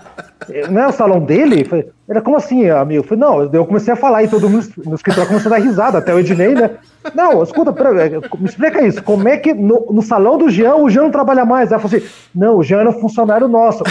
Não 0.69 0.83
é 0.83 0.89
o 0.89 0.93
salão 0.93 1.21
dele? 1.21 1.67
Ele, 2.09 2.21
como 2.21 2.37
assim, 2.37 2.69
amigo? 2.69 3.05
Falei, 3.05 3.21
não, 3.21 3.43
eu 3.53 3.65
comecei 3.65 3.93
a 3.93 3.97
falar 3.97 4.25
e 4.25 4.29
todo 4.29 4.49
mundo 4.49 4.67
no 4.85 4.95
escritório 4.95 5.29
começou 5.29 5.53
a 5.53 5.57
dar 5.57 5.65
risada, 5.65 5.99
até 5.99 6.13
o 6.13 6.19
Ednei, 6.19 6.55
né? 6.55 6.71
Não, 7.15 7.43
escuta, 7.43 7.73
pera, 7.73 7.93
me 7.93 8.45
explica 8.45 8.85
isso. 8.85 9.03
Como 9.03 9.29
é 9.29 9.37
que 9.37 9.55
no, 9.55 9.87
no, 9.91 10.03
salão 10.03 10.37
do 10.37 10.51
Jean 10.51 10.75
o 10.77 10.91
Jean 10.91 11.03
não 11.03 11.11
trabalha 11.11 11.45
mais? 11.45 11.71
Ela 11.71 11.81
falou 11.81 11.97
assim: 11.97 12.07
não, 12.35 12.57
o 12.57 12.63
Jean 12.63 12.83
é 12.83 12.89
um 12.89 13.01
funcionário 13.01 13.47
nosso. 13.47 13.85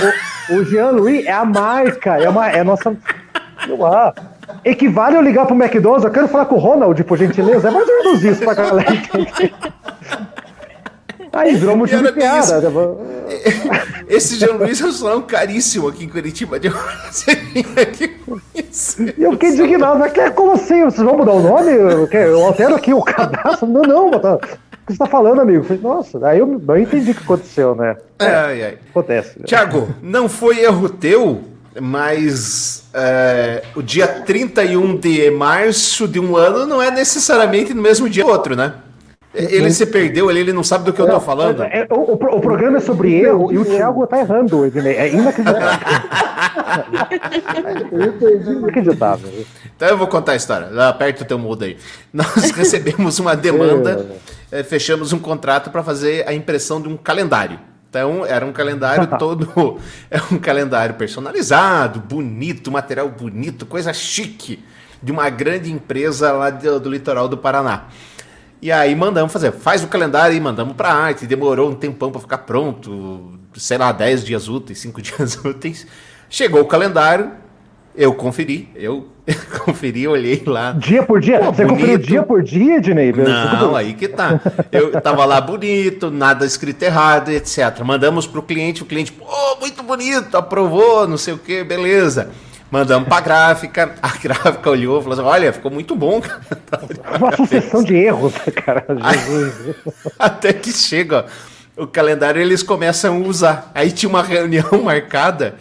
O, 0.49 0.55
o 0.55 0.65
Jean 0.65 0.91
Louis 0.91 1.25
é 1.25 1.31
a 1.31 1.45
marca, 1.45 2.17
é, 2.17 2.29
uma, 2.29 2.49
é 2.49 2.59
a 2.59 2.63
nossa. 2.63 2.95
Ah, 3.85 4.13
equivale 4.65 5.15
eu 5.15 5.21
ligar 5.21 5.45
pro 5.45 5.55
McDonald's, 5.55 6.03
eu 6.03 6.11
quero 6.11 6.27
falar 6.27 6.45
com 6.45 6.55
o 6.55 6.59
Ronald, 6.59 7.01
por 7.03 7.17
gentileza. 7.17 7.69
É 7.69 7.71
mais 7.71 7.87
ou 7.87 8.03
menos 8.03 8.23
isso 8.23 8.43
pra 8.43 8.53
galera 8.53 8.93
entender. 8.93 9.53
Aí 11.33 11.55
virou 11.55 11.77
motivo 11.77 12.03
de 12.03 12.11
piada. 12.11 12.61
Esse 14.09 14.35
Jean 14.35 14.53
Luiz 14.55 14.81
é 14.81 14.85
um 14.85 14.91
salão 14.91 15.21
caríssimo 15.21 15.87
aqui 15.87 16.03
em 16.03 16.09
Curitiba. 16.09 16.59
De. 16.59 16.69
E 19.17 19.23
eu 19.23 19.33
fiquei 19.33 19.49
indignado. 19.49 20.09
Que, 20.11 20.31
como 20.31 20.53
assim? 20.53 20.83
Vocês 20.83 21.03
vão 21.03 21.17
mudar 21.17 21.33
o 21.33 21.41
nome? 21.41 21.71
Eu, 21.71 22.45
altero 22.45 22.75
aqui 22.75 22.93
o 22.93 23.01
cadastro? 23.01 23.67
Não, 23.67 23.81
não, 23.81 24.19
tá. 24.19 24.35
O 24.35 24.39
que 24.39 24.93
você 24.93 24.97
tá 24.97 25.05
falando, 25.05 25.41
amigo? 25.41 25.63
Falei, 25.63 25.81
nossa, 25.81 26.25
aí 26.27 26.39
eu, 26.39 26.61
eu 26.67 26.77
entendi 26.77 27.11
o 27.11 27.15
que 27.15 27.23
aconteceu, 27.23 27.75
né? 27.75 27.97
É, 28.19 28.25
ai, 28.25 28.63
ai. 28.63 28.77
Acontece. 28.89 29.39
Né? 29.39 29.45
Tiago, 29.45 29.89
não 30.01 30.29
foi 30.29 30.59
erro 30.59 30.89
teu, 30.89 31.41
mas 31.79 32.83
é, 32.93 33.63
o 33.75 33.81
dia 33.81 34.07
31 34.07 34.97
de 34.97 35.29
março 35.31 36.07
de 36.07 36.19
um 36.19 36.35
ano 36.35 36.65
não 36.65 36.81
é 36.81 36.89
necessariamente 36.91 37.73
no 37.73 37.81
mesmo 37.81 38.09
dia 38.09 38.23
do 38.23 38.29
outro, 38.29 38.55
né? 38.55 38.73
Ele 39.33 39.71
se 39.71 39.85
perdeu 39.85 40.27
ali, 40.27 40.41
ele 40.41 40.51
não 40.51 40.63
sabe 40.63 40.83
do 40.83 40.91
que 40.91 41.01
eu 41.01 41.09
tô 41.09 41.19
falando. 41.21 41.63
É, 41.63 41.79
é, 41.79 41.87
o, 41.89 41.99
o, 41.99 42.13
o, 42.13 42.41
programa 42.41 42.77
é 42.77 42.81
sobre 42.81 43.13
erro 43.13 43.51
e 43.51 43.57
o 43.57 43.63
Thiago 43.63 44.05
tá 44.05 44.19
errando, 44.19 44.65
Ednei. 44.65 44.95
É 44.97 45.09
inacreditável. 45.09 45.79
inacreditável. 48.59 49.45
Então 49.75 49.87
eu 49.87 49.97
vou 49.97 50.07
contar 50.07 50.33
a 50.33 50.35
história. 50.35 50.67
Aperta 50.87 51.23
o 51.23 51.25
teu 51.25 51.39
mudo 51.39 51.63
aí. 51.63 51.77
Nós 52.11 52.51
recebemos 52.51 53.19
uma 53.19 53.33
demanda, 53.33 54.05
é, 54.51 54.63
fechamos 54.63 55.13
um 55.13 55.19
contrato 55.19 55.69
para 55.69 55.81
fazer 55.81 56.27
a 56.27 56.33
impressão 56.33 56.81
de 56.81 56.89
um 56.89 56.97
calendário. 56.97 57.57
Então 57.89 58.25
era 58.25 58.45
um 58.45 58.51
calendário 58.51 59.07
todo, 59.17 59.79
é 60.09 60.19
um 60.29 60.37
calendário 60.37 60.95
personalizado, 60.95 62.01
bonito, 62.01 62.69
material 62.69 63.07
bonito, 63.07 63.65
coisa 63.65 63.93
chique. 63.93 64.63
de 65.01 65.11
uma 65.11 65.29
grande 65.29 65.71
empresa 65.71 66.31
lá 66.33 66.49
do, 66.49 66.79
do 66.81 66.89
litoral 66.89 67.29
do 67.29 67.37
Paraná. 67.37 67.87
E 68.61 68.71
aí 68.71 68.93
mandamos 68.95 69.33
fazer, 69.33 69.51
faz 69.51 69.83
o 69.83 69.87
calendário 69.87 70.35
e 70.35 70.39
mandamos 70.39 70.75
para 70.75 70.93
arte. 70.93 71.25
Demorou 71.25 71.69
um 71.71 71.75
tempão 71.75 72.11
para 72.11 72.21
ficar 72.21 72.37
pronto, 72.39 73.39
sei 73.55 73.77
lá, 73.77 73.91
10 73.91 74.23
dias 74.23 74.47
úteis, 74.47 74.79
5 74.79 75.01
dias 75.01 75.35
úteis. 75.43 75.87
Chegou 76.29 76.61
o 76.61 76.65
calendário, 76.65 77.31
eu 77.95 78.13
conferi, 78.13 78.69
eu 78.75 79.07
conferi, 79.65 80.07
olhei 80.07 80.43
lá. 80.45 80.73
Dia 80.73 81.01
por 81.03 81.19
dia? 81.19 81.39
Pô, 81.39 81.45
Você 81.51 81.65
bonito. 81.65 81.79
conferiu 81.79 81.97
dia 81.97 82.23
por 82.23 82.43
dia, 82.43 82.77
Ednei? 82.77 83.11
Não, 83.11 83.75
aí 83.75 83.93
que 83.93 84.07
tá. 84.07 84.39
Eu 84.71 84.91
tava 85.01 85.25
lá 85.25 85.41
bonito, 85.41 86.11
nada 86.11 86.45
escrito 86.45 86.83
errado, 86.83 87.29
etc. 87.29 87.79
Mandamos 87.83 88.27
pro 88.27 88.43
cliente, 88.43 88.83
o 88.83 88.85
cliente, 88.85 89.11
pô, 89.11 89.25
muito 89.59 89.81
bonito, 89.81 90.37
aprovou, 90.37 91.07
não 91.07 91.17
sei 91.17 91.33
o 91.33 91.37
que, 91.39 91.63
beleza. 91.63 92.29
Mandamos 92.71 93.09
para 93.09 93.17
a 93.17 93.21
gráfica, 93.21 93.95
a 94.01 94.15
gráfica 94.17 94.69
olhou 94.69 94.99
e 94.99 95.03
falou 95.03 95.19
assim: 95.19 95.27
olha, 95.27 95.51
ficou 95.51 95.69
muito 95.69 95.93
bom. 95.93 96.21
Uma 97.19 97.35
sucessão 97.35 97.83
de 97.83 97.95
erros, 97.95 98.33
cara. 98.65 98.85
Jesus. 99.13 99.75
Até 100.17 100.53
que 100.53 100.71
chega 100.71 101.25
o 101.75 101.85
calendário 101.85 102.41
eles 102.41 102.63
começam 102.63 103.17
a 103.17 103.27
usar. 103.27 103.71
Aí 103.75 103.91
tinha 103.91 104.09
uma 104.09 104.23
reunião 104.23 104.69
marcada 104.81 105.55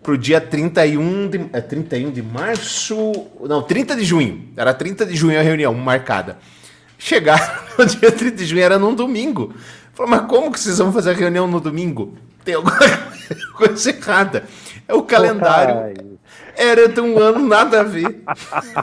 para 0.00 0.12
o 0.12 0.18
dia 0.18 0.40
31 0.40 1.28
de, 1.28 1.50
é, 1.52 1.60
31 1.60 2.12
de 2.12 2.22
março. 2.22 3.12
Não, 3.40 3.60
30 3.60 3.96
de 3.96 4.04
junho. 4.04 4.48
Era 4.56 4.72
30 4.72 5.04
de 5.04 5.16
junho 5.16 5.38
a 5.38 5.42
reunião 5.42 5.74
marcada. 5.74 6.38
Chegaram 6.96 7.60
no 7.76 7.84
dia 7.86 8.12
30 8.12 8.36
de 8.36 8.44
junho, 8.44 8.62
era 8.62 8.78
num 8.78 8.94
domingo. 8.94 9.52
Falei, 9.94 10.12
mas 10.12 10.26
como 10.28 10.52
que 10.52 10.60
vocês 10.60 10.78
vão 10.78 10.92
fazer 10.92 11.10
a 11.10 11.14
reunião 11.14 11.48
no 11.48 11.58
domingo? 11.58 12.16
Tem 12.44 12.54
alguma 12.54 12.78
coisa 13.56 13.90
errada. 13.90 14.44
É 14.86 14.94
o 14.94 15.02
calendário 15.02 16.11
era 16.56 16.88
de 16.88 17.00
um 17.00 17.18
ano 17.18 17.46
nada 17.46 17.80
a 17.80 17.82
ver. 17.82 18.22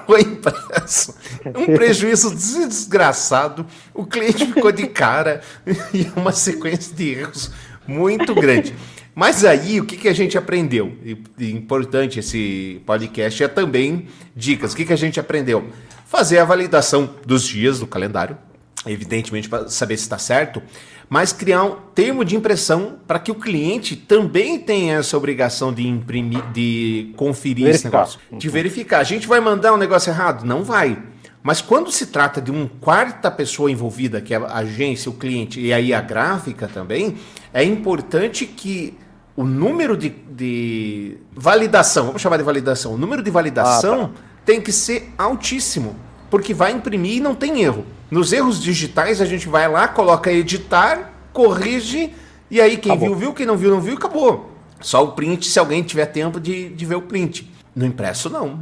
Foi 0.06 0.22
impresso. 0.22 1.16
Um 1.46 1.66
prejuízo 1.76 2.34
desgraçado. 2.34 3.66
O 3.94 4.06
cliente 4.06 4.46
ficou 4.46 4.72
de 4.72 4.88
cara 4.88 5.42
e 5.94 6.12
uma 6.16 6.32
sequência 6.32 6.96
de 6.96 7.10
erros 7.10 7.52
muito 7.88 8.34
grande. 8.36 8.76
Mas 9.16 9.44
aí, 9.44 9.82
o 9.82 9.86
que, 9.86 9.98
que 9.98 10.08
a 10.08 10.14
gente 10.14 10.38
aprendeu? 10.38 10.98
E, 11.04 11.52
importante 11.52 12.20
esse 12.20 12.82
podcast 12.86 13.44
é 13.44 13.48
também 13.48 14.08
dicas. 14.36 14.74
O 14.74 14.76
que, 14.76 14.86
que 14.86 14.94
a 14.94 14.98
gente 14.98 15.20
aprendeu? 15.20 15.68
Fazer 16.06 16.40
a 16.40 16.46
validação 16.46 17.16
dos 17.26 17.44
dias 17.44 17.80
do 17.80 17.88
calendário, 17.88 18.38
evidentemente 18.86 19.50
para 19.50 19.68
saber 19.68 19.98
se 19.98 20.04
está 20.04 20.18
certo, 20.18 20.62
mas 21.10 21.34
criar 21.34 21.64
um 21.64 21.76
termo 21.96 22.24
de 22.24 22.36
impressão 22.36 23.00
para 23.08 23.18
que 23.18 23.32
o 23.32 23.36
cliente 23.36 23.96
também 23.96 24.60
tenha 24.60 24.98
essa 25.00 25.18
obrigação 25.18 25.74
de 25.74 25.88
imprimir, 25.88 26.44
de 26.52 27.12
conferir 27.16 27.66
verificar. 27.66 27.76
esse 27.76 27.86
negócio, 27.86 28.20
de 28.32 28.50
verificar. 28.50 29.00
A 29.00 29.04
gente 29.04 29.28
vai 29.28 29.40
mandar 29.40 29.74
um 29.74 29.78
negócio 29.78 30.12
errado? 30.12 30.46
Não 30.46 30.64
vai. 30.64 31.02
Mas 31.42 31.62
quando 31.62 31.92
se 31.92 32.08
trata 32.08 32.40
de 32.40 32.52
uma 32.52 32.70
quarta 32.80 33.32
pessoa 33.32 33.72
envolvida, 33.72 34.22
que 34.22 34.34
é 34.34 34.38
a 34.38 34.58
agência, 34.58 35.10
o 35.10 35.14
cliente 35.14 35.60
e 35.60 35.74
aí 35.74 35.94
a 35.94 36.02
gráfica 36.02 36.68
também, 36.68 37.16
é 37.52 37.64
importante 37.64 38.46
que 38.46 38.96
o 39.36 39.44
número 39.44 39.96
de, 39.96 40.10
de 40.10 41.18
validação, 41.32 42.08
vamos 42.08 42.22
chamar 42.22 42.38
de 42.38 42.44
validação, 42.44 42.94
o 42.94 42.98
número 42.98 43.24
de 43.24 43.32
validação 43.32 44.04
ah, 44.04 44.08
tá. 44.08 44.24
tem 44.46 44.62
que 44.62 44.72
ser 44.72 45.12
altíssimo, 45.18 45.96
porque 46.30 46.54
vai 46.54 46.72
imprimir 46.72 47.18
e 47.18 47.20
não 47.20 47.36
tem 47.36 47.62
erro. 47.62 47.86
Nos 48.10 48.32
erros 48.34 48.62
digitais, 48.62 49.22
a 49.22 49.26
gente 49.26 49.48
vai 49.48 49.68
lá, 49.68 49.88
coloca 49.88 50.32
editar, 50.32 51.14
corrige, 51.34 52.14
e 52.50 52.60
aí 52.60 52.78
quem 52.78 52.92
acabou. 52.92 53.10
viu, 53.10 53.18
viu, 53.18 53.34
quem 53.34 53.46
não 53.46 53.58
viu, 53.58 53.72
não 53.72 53.82
viu, 53.82 53.96
acabou. 53.96 54.52
Só 54.82 55.04
o 55.04 55.12
print, 55.12 55.48
se 55.48 55.60
alguém 55.60 55.84
tiver 55.84 56.06
tempo 56.08 56.40
de, 56.40 56.70
de 56.70 56.86
ver 56.86 56.96
o 56.96 57.02
print. 57.02 57.52
No 57.76 57.86
impresso, 57.86 58.30
não. 58.30 58.60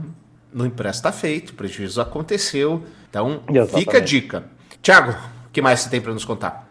No 0.52 0.66
impresso 0.66 1.00
está 1.00 1.12
feito, 1.12 1.52
o 1.52 1.54
prejuízo 1.54 2.02
aconteceu. 2.02 2.84
Então, 3.10 3.42
Exatamente. 3.50 3.80
fica 3.80 3.98
a 3.98 4.02
dica. 4.02 4.44
Tiago, 4.82 5.12
o 5.48 5.52
que 5.52 5.62
mais 5.62 5.82
você 5.82 5.90
tem 5.90 6.02
para 6.02 6.14
nos 6.14 6.26
contar? 6.26 6.68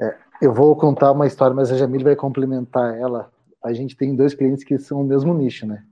É, 0.00 0.14
eu 0.40 0.52
vou 0.52 0.74
contar 0.76 1.12
uma 1.12 1.26
história, 1.26 1.54
mas 1.54 1.70
a 1.70 1.76
Jamile 1.76 2.04
vai 2.04 2.16
complementar 2.16 2.96
ela. 2.96 3.30
A 3.62 3.72
gente 3.72 3.96
tem 3.96 4.14
dois 4.14 4.34
clientes 4.34 4.64
que 4.64 4.78
são 4.78 5.00
o 5.00 5.04
mesmo 5.04 5.34
nicho, 5.34 5.66
né? 5.66 5.82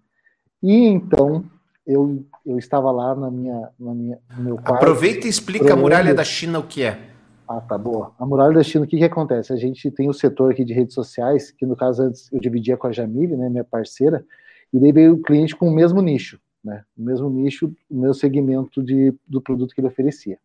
E 0.62 0.86
então, 0.86 1.44
eu, 1.86 2.24
eu 2.46 2.58
estava 2.58 2.90
lá 2.90 3.14
na 3.14 3.30
minha, 3.30 3.68
na 3.78 3.94
minha, 3.94 4.18
no 4.36 4.44
meu 4.44 4.56
quarto. 4.56 4.74
Aproveita 4.74 5.26
e 5.26 5.30
explica 5.30 5.72
a 5.72 5.76
muralha 5.76 6.14
da 6.14 6.24
China 6.24 6.58
o 6.58 6.62
que 6.62 6.82
é. 6.82 7.10
Ah, 7.48 7.60
tá 7.60 7.76
boa. 7.76 8.12
A 8.16 8.24
muralha 8.24 8.54
da 8.54 8.62
China, 8.62 8.84
o 8.84 8.88
que, 8.88 8.96
que 8.96 9.04
acontece? 9.04 9.52
A 9.52 9.56
gente 9.56 9.90
tem 9.90 10.08
o 10.08 10.12
setor 10.12 10.52
aqui 10.52 10.64
de 10.64 10.72
redes 10.72 10.94
sociais, 10.94 11.50
que 11.50 11.66
no 11.66 11.74
caso 11.74 12.02
antes 12.04 12.32
eu 12.32 12.38
dividia 12.38 12.76
com 12.76 12.86
a 12.86 12.92
Jamile, 12.92 13.36
né, 13.36 13.48
minha 13.48 13.64
parceira, 13.64 14.24
e 14.72 14.78
daí 14.78 14.92
veio 14.92 15.14
o 15.14 15.22
cliente 15.22 15.56
com 15.56 15.66
o 15.66 15.74
mesmo 15.74 16.00
nicho, 16.00 16.38
né, 16.62 16.84
o 16.96 17.02
mesmo 17.02 17.28
nicho, 17.28 17.74
o 17.90 18.00
mesmo 18.00 18.14
segmento 18.14 18.80
de, 18.80 19.12
do 19.26 19.40
produto 19.40 19.74
que 19.74 19.80
ele 19.80 19.88
oferecia. 19.88 20.38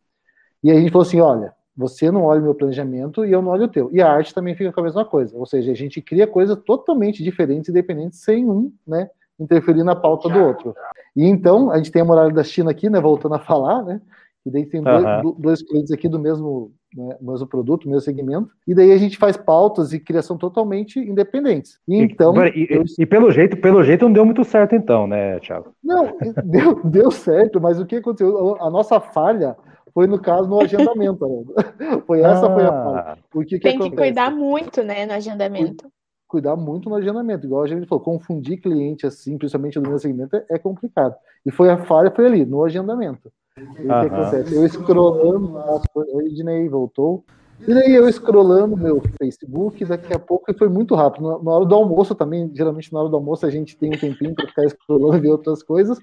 E 0.64 0.72
aí 0.72 0.78
a 0.78 0.80
gente 0.80 0.92
falou 0.92 1.06
assim, 1.06 1.22
olha, 1.22 1.54
você 1.78 2.10
não 2.10 2.24
olha 2.24 2.40
o 2.40 2.44
meu 2.44 2.56
planejamento 2.56 3.24
e 3.24 3.32
eu 3.32 3.40
não 3.40 3.52
olho 3.52 3.66
o 3.66 3.68
teu. 3.68 3.90
E 3.94 4.02
a 4.02 4.12
arte 4.12 4.34
também 4.34 4.56
fica 4.56 4.72
com 4.72 4.80
a 4.80 4.86
mesma 4.86 5.06
coisa, 5.06 5.38
ou 5.38 5.46
seja, 5.46 5.72
a 5.72 5.76
gente 5.76 6.02
cria 6.02 6.26
coisas 6.26 6.58
totalmente 6.66 7.24
diferentes, 7.24 7.70
independentes, 7.70 8.20
sem 8.22 8.50
um, 8.50 8.74
né, 8.88 9.12
interferir 9.40 9.84
na 9.84 9.96
pauta 9.96 10.28
do 10.28 10.40
outro. 10.40 10.74
E 11.16 11.26
então, 11.26 11.72
a 11.72 11.78
gente 11.78 11.92
tem 11.92 12.02
a 12.02 12.06
muralha 12.06 12.34
da 12.34 12.44
China 12.44 12.72
aqui, 12.72 12.90
né, 12.90 13.00
voltando 13.00 13.36
a 13.36 13.40
falar, 13.40 13.84
né, 13.84 14.02
e 14.46 14.52
daí 14.52 14.66
tem 14.66 14.80
uhum. 14.82 15.22
dois, 15.22 15.36
dois, 15.38 15.62
clientes 15.64 15.92
aqui 15.92 16.10
do 16.10 16.20
mesmo, 16.20 16.72
né, 16.94 17.18
mesmo 17.22 17.48
produto, 17.48 17.88
mesmo 17.88 18.02
segmento, 18.02 18.50
e 18.68 18.76
daí 18.76 18.92
a 18.92 18.98
gente 18.98 19.18
faz 19.18 19.38
pautas 19.38 19.94
e 19.94 20.00
criação 20.00 20.38
totalmente 20.38 21.00
independentes. 21.00 21.80
E 21.88 21.96
então... 21.96 22.36
E, 22.48 22.68
eu... 22.70 22.84
e, 23.00 23.06
pelo 23.06 23.32
jeito, 23.32 23.58
pelo 23.58 23.82
jeito 23.82 24.06
não 24.06 24.14
deu 24.14 24.26
muito 24.26 24.44
certo 24.44 24.76
então, 24.76 25.08
né, 25.08 25.40
Thiago? 25.40 25.74
Não, 25.84 26.18
deu, 26.44 26.82
deu 26.84 27.10
certo, 27.10 27.62
mas 27.62 27.80
o 27.80 27.86
que 27.86 27.96
aconteceu? 27.96 28.58
A 28.62 28.70
nossa 28.70 29.00
falha 29.00 29.56
foi 29.94 30.08
no 30.08 30.20
caso 30.20 30.50
no 30.50 30.62
agendamento. 30.62 31.26
Né? 31.26 32.02
Foi 32.06 32.20
essa 32.20 32.48
ah, 32.48 32.54
foi 32.54 32.64
a 32.66 32.68
falha. 32.68 33.18
Porque 33.32 33.58
tem 33.58 33.80
que, 33.80 33.90
que 33.90 33.96
cuidar 33.96 34.30
muito, 34.30 34.84
né, 34.84 35.06
no 35.06 35.14
agendamento 35.14 35.90
cuidar 36.36 36.58
muito 36.58 36.90
no 36.90 36.96
agendamento. 36.96 37.46
Igual 37.46 37.64
a 37.64 37.68
gente 37.68 37.88
falou, 37.88 38.04
confundir 38.04 38.60
cliente 38.60 39.08
assim, 39.08 39.38
principalmente 39.38 39.80
no 39.80 39.88
meu 39.88 39.98
segmento, 39.98 40.36
é, 40.36 40.46
é 40.50 40.60
complicado. 40.60 41.16
E 41.46 41.52
foi 41.52 41.70
a 41.70 41.78
falha, 41.78 42.12
foi 42.12 42.26
ali, 42.26 42.46
no 42.46 42.64
agendamento. 42.66 43.32
E 43.58 43.62
o 43.62 43.86
que 43.86 43.92
acontece? 43.92 44.54
Eu 44.54 44.68
scrollando, 44.68 45.58
o 45.96 46.22
Ednei 46.22 46.68
voltou. 46.68 47.24
E 47.66 47.74
daí 47.74 47.96
eu 47.96 48.12
scrollando 48.12 48.76
meu 48.76 49.02
Facebook, 49.18 49.86
daqui 49.86 50.14
a 50.14 50.20
pouco, 50.20 50.52
e 50.52 50.58
foi 50.58 50.68
muito 50.68 50.94
rápido. 50.94 51.42
Na 51.42 51.52
hora 51.52 51.66
do 51.66 51.74
almoço 51.74 52.14
também, 52.14 52.52
geralmente 52.54 52.92
na 52.92 53.00
hora 53.00 53.10
do 53.10 53.16
almoço 53.16 53.46
a 53.46 53.50
gente 53.50 53.78
tem 53.78 53.94
um 53.94 53.98
tempinho 53.98 54.36
para 54.36 54.48
ficar 54.48 54.68
scrollando 54.68 55.16
e 55.16 55.22
ver 55.22 55.30
outras 55.30 55.64
coisas. 55.64 55.98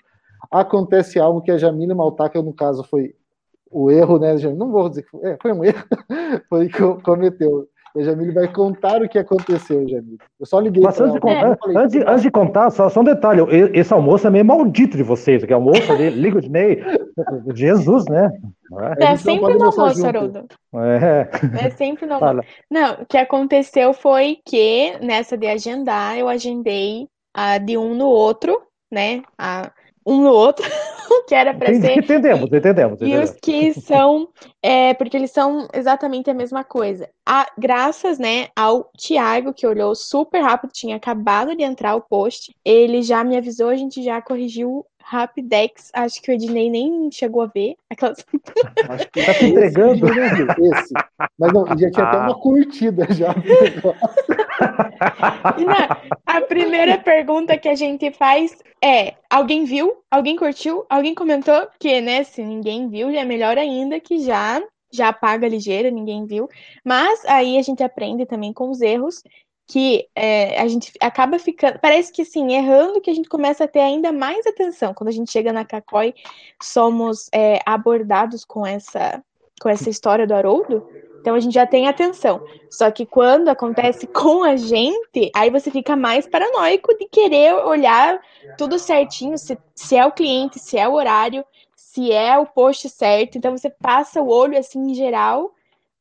Acontece 0.50 1.20
algo 1.20 1.42
que 1.42 1.50
a 1.50 1.58
Jamila 1.58 1.94
Maltaca, 1.94 2.40
no 2.40 2.54
caso, 2.54 2.82
foi 2.84 3.14
o 3.70 3.90
erro, 3.90 4.18
né? 4.18 4.34
Não 4.56 4.72
vou 4.72 4.88
dizer 4.88 5.02
que 5.02 5.10
foi, 5.10 5.20
é, 5.24 5.38
foi 5.40 5.52
um 5.52 5.62
erro, 5.62 5.84
foi 6.48 6.68
que 6.70 7.02
cometeu. 7.02 7.68
O 7.94 8.02
Jamile 8.02 8.32
vai 8.32 8.48
contar 8.50 9.02
o 9.02 9.08
que 9.08 9.18
aconteceu, 9.18 9.86
Jamile. 9.86 10.18
Eu 10.40 10.46
só 10.46 10.58
liguei 10.58 10.82
Mas 10.82 10.98
antes 10.98 11.12
de, 11.12 11.20
contar, 11.20 11.56
falei, 11.58 11.76
antes, 11.76 12.02
antes, 12.06 12.22
de 12.22 12.30
contar, 12.30 12.70
só, 12.70 12.88
só 12.88 13.00
um 13.00 13.04
detalhe: 13.04 13.42
esse 13.74 13.92
almoço 13.92 14.26
é 14.26 14.30
meio 14.30 14.44
maldito 14.44 14.96
de 14.96 15.02
vocês, 15.02 15.44
que 15.44 15.52
é 15.52 15.54
almoço 15.54 15.92
ali, 15.92 16.08
Liga 16.10 16.40
de 16.40 16.48
Ney. 16.50 16.82
Jesus, 17.54 18.06
né? 18.06 18.32
É, 18.98 19.12
é 19.12 19.16
sempre 19.16 19.54
no 19.54 19.64
almoço, 19.66 20.06
Haroldo. 20.06 20.46
É. 20.74 21.28
é 21.66 21.70
sempre 21.70 22.06
no 22.06 22.14
almoço. 22.14 22.48
Não, 22.70 22.94
o 23.02 23.06
que 23.06 23.18
aconteceu 23.18 23.92
foi 23.92 24.38
que 24.46 24.96
nessa 25.02 25.36
de 25.36 25.46
agendar, 25.46 26.16
eu 26.16 26.28
agendei 26.28 27.06
a 27.34 27.58
de 27.58 27.76
um 27.76 27.94
no 27.94 28.06
outro, 28.06 28.62
né? 28.90 29.22
A, 29.38 29.70
um 30.06 30.22
no 30.22 30.30
outro, 30.30 30.64
que 31.26 31.34
era 31.34 31.54
para 31.54 31.74
ser. 31.74 31.98
Entendemos, 31.98 32.52
entendemos, 32.52 33.00
E 33.00 33.16
os 33.16 33.30
que 33.32 33.72
são, 33.74 34.28
é, 34.62 34.94
porque 34.94 35.16
eles 35.16 35.30
são 35.30 35.68
exatamente 35.72 36.30
a 36.30 36.34
mesma 36.34 36.64
coisa. 36.64 37.08
A, 37.26 37.46
graças, 37.56 38.18
né, 38.18 38.48
ao 38.56 38.90
Tiago, 38.96 39.52
que 39.52 39.66
olhou 39.66 39.94
super 39.94 40.42
rápido, 40.42 40.72
tinha 40.72 40.96
acabado 40.96 41.54
de 41.56 41.62
entrar 41.62 41.94
o 41.94 42.00
post, 42.00 42.54
ele 42.64 43.02
já 43.02 43.22
me 43.22 43.36
avisou, 43.36 43.68
a 43.68 43.76
gente 43.76 44.02
já 44.02 44.20
corrigiu 44.20 44.84
Rapidex, 45.12 45.90
acho 45.92 46.22
que 46.22 46.30
o 46.30 46.34
Ednei 46.34 46.70
nem 46.70 47.10
chegou 47.12 47.42
a 47.42 47.46
ver. 47.46 47.76
Aquelas... 47.90 48.24
Acho 48.88 49.10
que 49.10 49.26
tá 49.26 49.34
se 49.34 49.44
entregando, 49.44 50.06
né, 50.06 50.26
esse. 50.58 50.94
Mas 51.38 51.52
não, 51.52 51.66
já 51.66 51.90
tinha 51.90 52.06
até 52.06 52.16
uma 52.16 52.34
curtida 52.34 53.06
já. 53.12 53.34
Não, 55.58 56.12
a 56.24 56.40
primeira 56.40 56.96
pergunta 56.98 57.58
que 57.58 57.68
a 57.68 57.74
gente 57.74 58.10
faz 58.12 58.56
é: 58.82 59.14
alguém 59.28 59.64
viu? 59.64 60.02
Alguém 60.10 60.36
curtiu? 60.36 60.86
Alguém 60.88 61.14
comentou? 61.14 61.66
Porque, 61.66 62.00
né, 62.00 62.24
se 62.24 62.42
ninguém 62.42 62.88
viu, 62.88 63.12
já 63.12 63.20
é 63.20 63.24
melhor 63.24 63.58
ainda 63.58 64.00
que 64.00 64.20
já 64.20 64.62
já 64.92 65.08
apaga 65.08 65.48
ligeiro, 65.48 65.90
ninguém 65.90 66.26
viu. 66.26 66.48
Mas 66.84 67.24
aí 67.24 67.58
a 67.58 67.62
gente 67.62 67.82
aprende 67.82 68.26
também 68.26 68.52
com 68.52 68.70
os 68.70 68.80
erros 68.80 69.22
que 69.72 70.06
é, 70.14 70.60
a 70.60 70.68
gente 70.68 70.92
acaba 71.00 71.38
ficando. 71.38 71.78
Parece 71.78 72.12
que 72.12 72.26
sim, 72.26 72.52
errando 72.52 73.00
que 73.00 73.08
a 73.08 73.14
gente 73.14 73.26
começa 73.26 73.64
a 73.64 73.66
ter 73.66 73.80
ainda 73.80 74.12
mais 74.12 74.46
atenção. 74.46 74.92
Quando 74.92 75.08
a 75.08 75.12
gente 75.12 75.32
chega 75.32 75.50
na 75.50 75.64
Cacói, 75.64 76.14
somos 76.62 77.30
é, 77.32 77.58
abordados 77.64 78.44
com 78.44 78.66
essa, 78.66 79.24
com 79.62 79.70
essa 79.70 79.88
história 79.88 80.26
do 80.26 80.34
Haroldo. 80.34 80.86
Então 81.22 81.34
a 81.34 81.40
gente 81.40 81.54
já 81.54 81.66
tem 81.66 81.88
atenção. 81.88 82.44
Só 82.70 82.90
que 82.90 83.06
quando 83.06 83.48
acontece 83.48 84.06
com 84.12 84.44
a 84.44 84.56
gente, 84.56 85.30
aí 85.34 85.48
você 85.48 85.70
fica 85.70 85.96
mais 85.96 86.26
paranoico 86.26 86.94
de 86.98 87.08
querer 87.08 87.54
olhar 87.54 88.20
tudo 88.58 88.78
certinho, 88.78 89.38
se, 89.38 89.56
se 89.74 89.96
é 89.96 90.04
o 90.04 90.12
cliente, 90.12 90.58
se 90.58 90.76
é 90.76 90.86
o 90.86 90.92
horário, 90.92 91.42
se 91.74 92.12
é 92.12 92.36
o 92.36 92.44
post 92.44 92.90
certo. 92.90 93.38
Então 93.38 93.56
você 93.56 93.70
passa 93.70 94.20
o 94.20 94.28
olho 94.28 94.58
assim 94.58 94.90
em 94.90 94.94
geral 94.94 95.50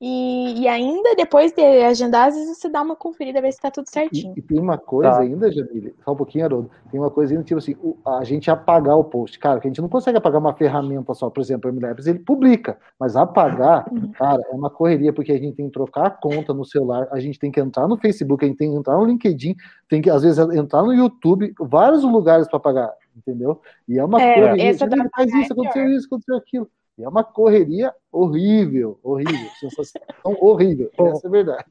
e, 0.04 0.64
e, 0.64 0.68
ainda 0.68 1.14
depois 1.16 1.52
de 1.52 1.62
agendar, 1.62 2.30
às 2.30 2.34
vezes 2.34 2.58
você 2.58 2.68
dá 2.68 2.82
uma 2.82 2.96
conferida, 2.96 3.40
ver 3.40 3.52
se 3.52 3.60
está 3.60 3.70
tudo 3.70 3.88
certinho. 3.88 4.34
E, 4.36 4.40
e, 4.40 4.42
tem 4.42 4.60
uma 4.60 4.76
coisa 4.76 5.12
tá. 5.12 5.20
ainda, 5.20 5.52
Jamile, 5.52 5.94
só 6.04 6.14
um 6.14 6.16
pouquinho, 6.16 6.46
Haroldo, 6.46 6.72
tem 6.90 7.00
uma 7.00 7.12
coisa 7.12 7.34
ainda, 7.34 7.44
tipo 7.44 7.60
assim, 7.60 7.76
o, 7.84 7.96
a 8.04 8.24
gente 8.24 8.50
apagar 8.50 8.98
o 8.98 9.04
post. 9.04 9.38
Cara, 9.38 9.60
que 9.60 9.68
a 9.68 9.70
gente 9.70 9.80
não 9.80 9.88
consegue 9.88 10.18
apagar 10.18 10.42
uma 10.42 10.56
ferramenta 10.56 11.14
só, 11.14 11.30
por 11.30 11.40
exemplo, 11.40 11.70
o 11.70 11.74
MLabs, 11.74 12.08
ele 12.08 12.18
publica, 12.18 12.80
mas 13.00 13.16
apagar, 13.16 13.86
uhum. 13.94 14.12
cara, 14.14 14.42
é 14.52 14.56
uma 14.56 14.72
correria, 14.72 15.14
porque 15.14 15.34
a 15.34 15.38
gente 15.38 15.56
tem 15.56 15.68
que 15.68 15.74
trocar 15.74 16.08
a 16.08 16.10
conta 16.10 16.52
no 16.52 16.66
celular, 16.66 17.08
a 17.12 17.20
gente 17.20 17.38
tem 17.38 17.52
que 17.52 17.60
entrar 17.60 17.88
no 17.88 17.96
Facebook, 17.96 18.44
a 18.44 18.48
gente 18.48 18.58
tem 18.58 18.72
que 18.72 18.78
entrar 18.78 18.98
no 18.98 19.06
LinkedIn, 19.06 19.56
tem 19.88 20.02
que, 20.02 20.10
às 20.10 20.24
vezes, 20.24 20.40
entrar 20.56 20.82
no 20.82 20.96
YouTube, 20.96 21.54
vários 21.60 22.04
lugares 22.04 22.48
para 22.48 22.60
pagar, 22.60 22.92
entendeu? 23.16 23.62
E 23.88 24.00
é 24.00 24.04
uma 24.04 24.20
é, 24.20 24.34
correria, 24.34 24.72
a 24.72 24.74
gente 24.74 25.10
faz 25.16 25.32
isso, 25.32 25.54
aconteceu 25.54 25.90
isso, 25.90 26.08
aconteceu 26.08 26.38
aquilo. 26.38 26.68
E 26.98 27.04
é 27.04 27.10
uma 27.10 27.24
correria 27.24 27.94
horrível, 28.12 29.00
horrível, 29.04 29.50
sensação 29.60 30.02
horrível, 30.40 30.90
essa 30.98 31.26
é 31.26 31.28
a 31.28 31.32
verdade. 31.32 31.66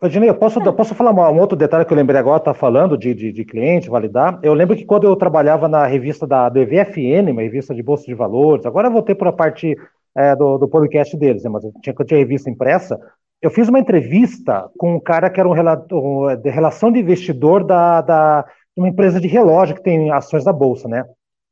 Odinei, 0.00 0.28
eu 0.28 0.34
posso, 0.34 0.60
eu 0.60 0.72
posso 0.72 0.94
falar 0.94 1.10
um 1.10 1.40
outro 1.40 1.56
detalhe 1.56 1.84
que 1.84 1.92
eu 1.92 1.96
lembrei 1.96 2.20
agora, 2.20 2.38
tá 2.38 2.54
falando 2.54 2.96
de, 2.96 3.12
de, 3.12 3.32
de, 3.32 3.44
cliente, 3.44 3.90
validar. 3.90 4.38
Eu 4.44 4.54
lembro 4.54 4.76
que 4.76 4.84
quando 4.84 5.04
eu 5.04 5.16
trabalhava 5.16 5.66
na 5.66 5.84
revista 5.86 6.24
da 6.24 6.48
do 6.48 6.60
EVFN, 6.60 7.32
uma 7.32 7.42
revista 7.42 7.74
de 7.74 7.82
bolsa 7.82 8.04
de 8.06 8.14
valores, 8.14 8.64
agora 8.64 8.86
eu 8.86 8.92
voltei 8.92 9.16
para 9.16 9.30
a 9.30 9.32
parte 9.32 9.76
é, 10.16 10.36
do, 10.36 10.56
do 10.56 10.68
podcast 10.68 11.16
deles, 11.16 11.42
né, 11.42 11.50
mas 11.50 11.64
eu 11.64 11.72
tinha, 11.82 11.94
eu 11.98 12.04
tinha 12.04 12.18
revista 12.18 12.48
impressa. 12.48 12.96
Eu 13.42 13.50
fiz 13.50 13.68
uma 13.68 13.80
entrevista 13.80 14.70
com 14.78 14.94
um 14.94 15.00
cara 15.00 15.28
que 15.30 15.40
era 15.40 15.48
um, 15.48 15.52
relator, 15.52 16.36
de 16.36 16.50
relação 16.50 16.92
de 16.92 17.00
investidor 17.00 17.64
da, 17.64 18.00
da, 18.00 18.42
de 18.42 18.80
uma 18.80 18.88
empresa 18.88 19.20
de 19.20 19.26
relógio 19.26 19.74
que 19.74 19.82
tem 19.82 20.12
ações 20.12 20.44
da 20.44 20.52
bolsa, 20.52 20.88
né? 20.88 21.04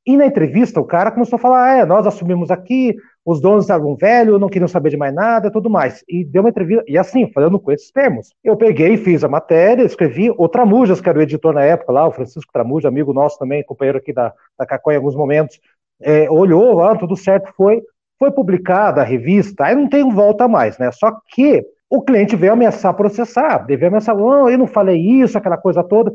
E 0.07 0.17
na 0.17 0.25
entrevista, 0.25 0.81
o 0.81 0.85
cara 0.85 1.11
começou 1.11 1.37
a 1.37 1.41
falar: 1.41 1.65
ah, 1.65 1.77
é, 1.79 1.85
nós 1.85 2.07
assumimos 2.07 2.51
aqui, 2.51 2.95
os 3.25 3.41
donos 3.41 3.65
estavam 3.65 3.97
velhos, 3.97 4.41
não 4.41 4.49
queriam 4.49 4.69
saber 4.69 4.91
de 4.91 4.97
mais 4.97 5.13
nada 5.13 5.51
tudo 5.51 5.69
mais. 5.69 6.05
E 6.09 6.25
deu 6.25 6.43
uma 6.43 6.49
entrevista, 6.49 6.85
e 6.87 6.97
assim, 6.97 7.29
falando 7.33 7.59
com 7.59 7.73
esses 7.73 7.91
termos. 7.91 8.33
Eu 8.45 8.57
peguei, 8.57 8.97
fiz 8.97 9.25
a 9.25 9.29
matéria, 9.29 9.83
escrevi. 9.83 10.31
O 10.31 10.49
Tramujas, 10.49 11.01
que 11.01 11.09
era 11.09 11.19
o 11.19 11.23
editor 11.23 11.53
na 11.53 11.63
época 11.63 11.93
lá, 11.93 12.07
o 12.07 12.13
Francisco 12.13 12.53
Tramujas, 12.53 12.89
amigo 12.89 13.13
nosso 13.13 13.37
também, 13.37 13.65
companheiro 13.65 13.99
aqui 13.99 14.13
da, 14.13 14.33
da 14.57 14.65
Cacó 14.65 14.93
em 14.93 14.97
alguns 14.97 15.17
momentos, 15.17 15.59
é, 16.01 16.31
olhou, 16.31 16.83
ah, 16.85 16.95
tudo 16.97 17.17
certo, 17.17 17.53
foi. 17.57 17.83
Foi 18.19 18.31
publicada 18.31 19.03
a 19.03 19.05
revista, 19.05 19.65
aí 19.65 19.75
não 19.75 19.89
tem 19.89 20.09
volta 20.09 20.49
mais, 20.49 20.79
né? 20.79 20.91
Só 20.91 21.13
que 21.35 21.63
o 21.91 22.01
cliente 22.01 22.35
veio 22.35 22.53
ameaçar 22.53 22.95
processar, 22.95 23.59
veio 23.67 23.87
ameaçar, 23.87 24.17
não, 24.17 24.49
eu 24.49 24.57
não 24.57 24.67
falei 24.67 24.99
isso, 24.99 25.37
aquela 25.37 25.59
coisa 25.59 25.85
toda. 25.85 26.11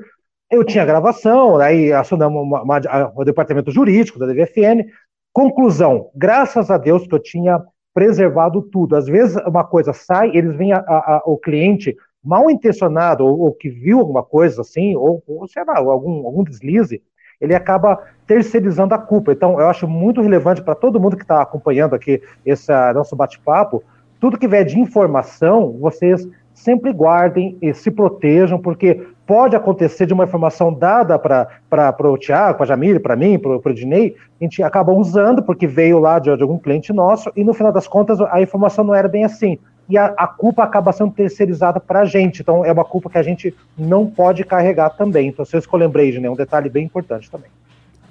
Eu 0.52 0.66
tinha 0.66 0.84
gravação, 0.84 1.58
aí 1.58 1.94
acionamos 1.94 2.42
uma, 2.44 2.62
uma, 2.62 2.82
o 3.16 3.24
departamento 3.24 3.72
jurídico 3.72 4.20
da 4.20 4.26
DVFN. 4.26 4.86
Conclusão: 5.32 6.10
graças 6.14 6.70
a 6.70 6.78
Deus 6.78 7.08
que 7.08 7.16
eu 7.16 7.20
tinha 7.20 7.64
preservado 7.94 8.62
tudo. 8.62 8.98
Às 8.98 9.06
vezes 9.06 9.38
uma 9.48 9.64
coisa 9.64 9.94
sai, 9.94 10.32
eles 10.36 10.56
vêm 10.58 10.74
a, 10.74 10.80
a, 10.80 11.16
a, 11.16 11.22
o 11.26 11.38
cliente 11.38 11.96
mal 12.24 12.50
intencionado 12.50 13.26
ou, 13.26 13.40
ou, 13.40 13.54
que 13.54 13.70
viu 13.70 14.00
alguma 14.00 14.24
coisa 14.24 14.62
assim, 14.62 14.96
ou, 14.96 15.24
ou 15.26 15.48
sei 15.48 15.64
lá, 15.64 15.78
algum, 15.78 16.26
algum 16.26 16.44
deslize, 16.44 17.02
ele 17.40 17.56
acaba 17.56 17.98
terceirizando 18.28 18.94
a 18.94 19.00
culpa. 19.00 19.32
Então, 19.32 19.60
eu 19.60 19.68
acho 19.68 19.88
muito 19.88 20.22
relevante 20.22 20.62
para 20.62 20.76
todo 20.76 21.00
mundo 21.00 21.18
que 21.18 21.24
está 21.24 21.42
acompanhando 21.42 21.96
aqui 21.96 22.22
esse 22.46 22.72
nosso 22.94 23.16
bate-papo, 23.16 23.84
tudo 24.20 24.38
que 24.38 24.48
vier 24.48 24.64
de 24.64 24.80
informação, 24.80 25.78
vocês 25.80 26.30
sempre 26.54 26.94
guardem 26.94 27.58
e 27.62 27.74
se 27.74 27.90
protejam, 27.90 28.60
porque 28.60 29.08
pode 29.32 29.56
acontecer 29.56 30.06
de 30.06 30.14
uma 30.14 30.26
informação 30.26 30.74
dada 30.74 31.18
para 31.18 31.96
o 32.04 32.18
Tiago, 32.18 32.58
para 32.58 32.66
a 32.66 32.68
Jamile, 32.68 33.00
para 33.00 33.16
mim, 33.16 33.40
para 33.40 33.72
o 33.72 33.74
Dinei, 33.74 34.14
a 34.42 34.44
gente 34.44 34.62
acaba 34.62 34.92
usando 34.92 35.42
porque 35.42 35.66
veio 35.66 36.00
lá 36.00 36.20
de, 36.20 36.36
de, 36.36 36.42
algum 36.42 36.58
cliente 36.58 36.92
nosso 36.92 37.32
e 37.34 37.42
no 37.42 37.54
final 37.54 37.72
das 37.72 37.88
contas 37.88 38.20
a 38.20 38.42
informação 38.42 38.84
não 38.84 38.94
era 38.94 39.08
bem 39.08 39.24
assim. 39.24 39.58
E 39.88 39.98
a, 39.98 40.08
a 40.18 40.28
culpa 40.28 40.66
acaba 40.66 40.92
sendo 40.92 41.14
terceirizada 41.14 41.80
para 41.80 42.02
a 42.02 42.06
gente. 42.06 42.42
Então 42.42 42.66
é 42.66 42.74
uma 42.74 42.84
culpa 42.84 43.10
que 43.10 43.18
a 43.18 43.24
gente 43.24 43.56
não 43.78 44.06
pode 44.06 44.44
carregar 44.44 44.90
também. 44.90 45.30
Então, 45.30 45.46
se 45.46 45.56
eu 45.56 45.64
lembrei, 45.78 46.20
né, 46.20 46.30
um 46.30 46.36
detalhe 46.36 46.70
bem 46.70 46.84
importante 46.84 47.32
também. 47.32 47.50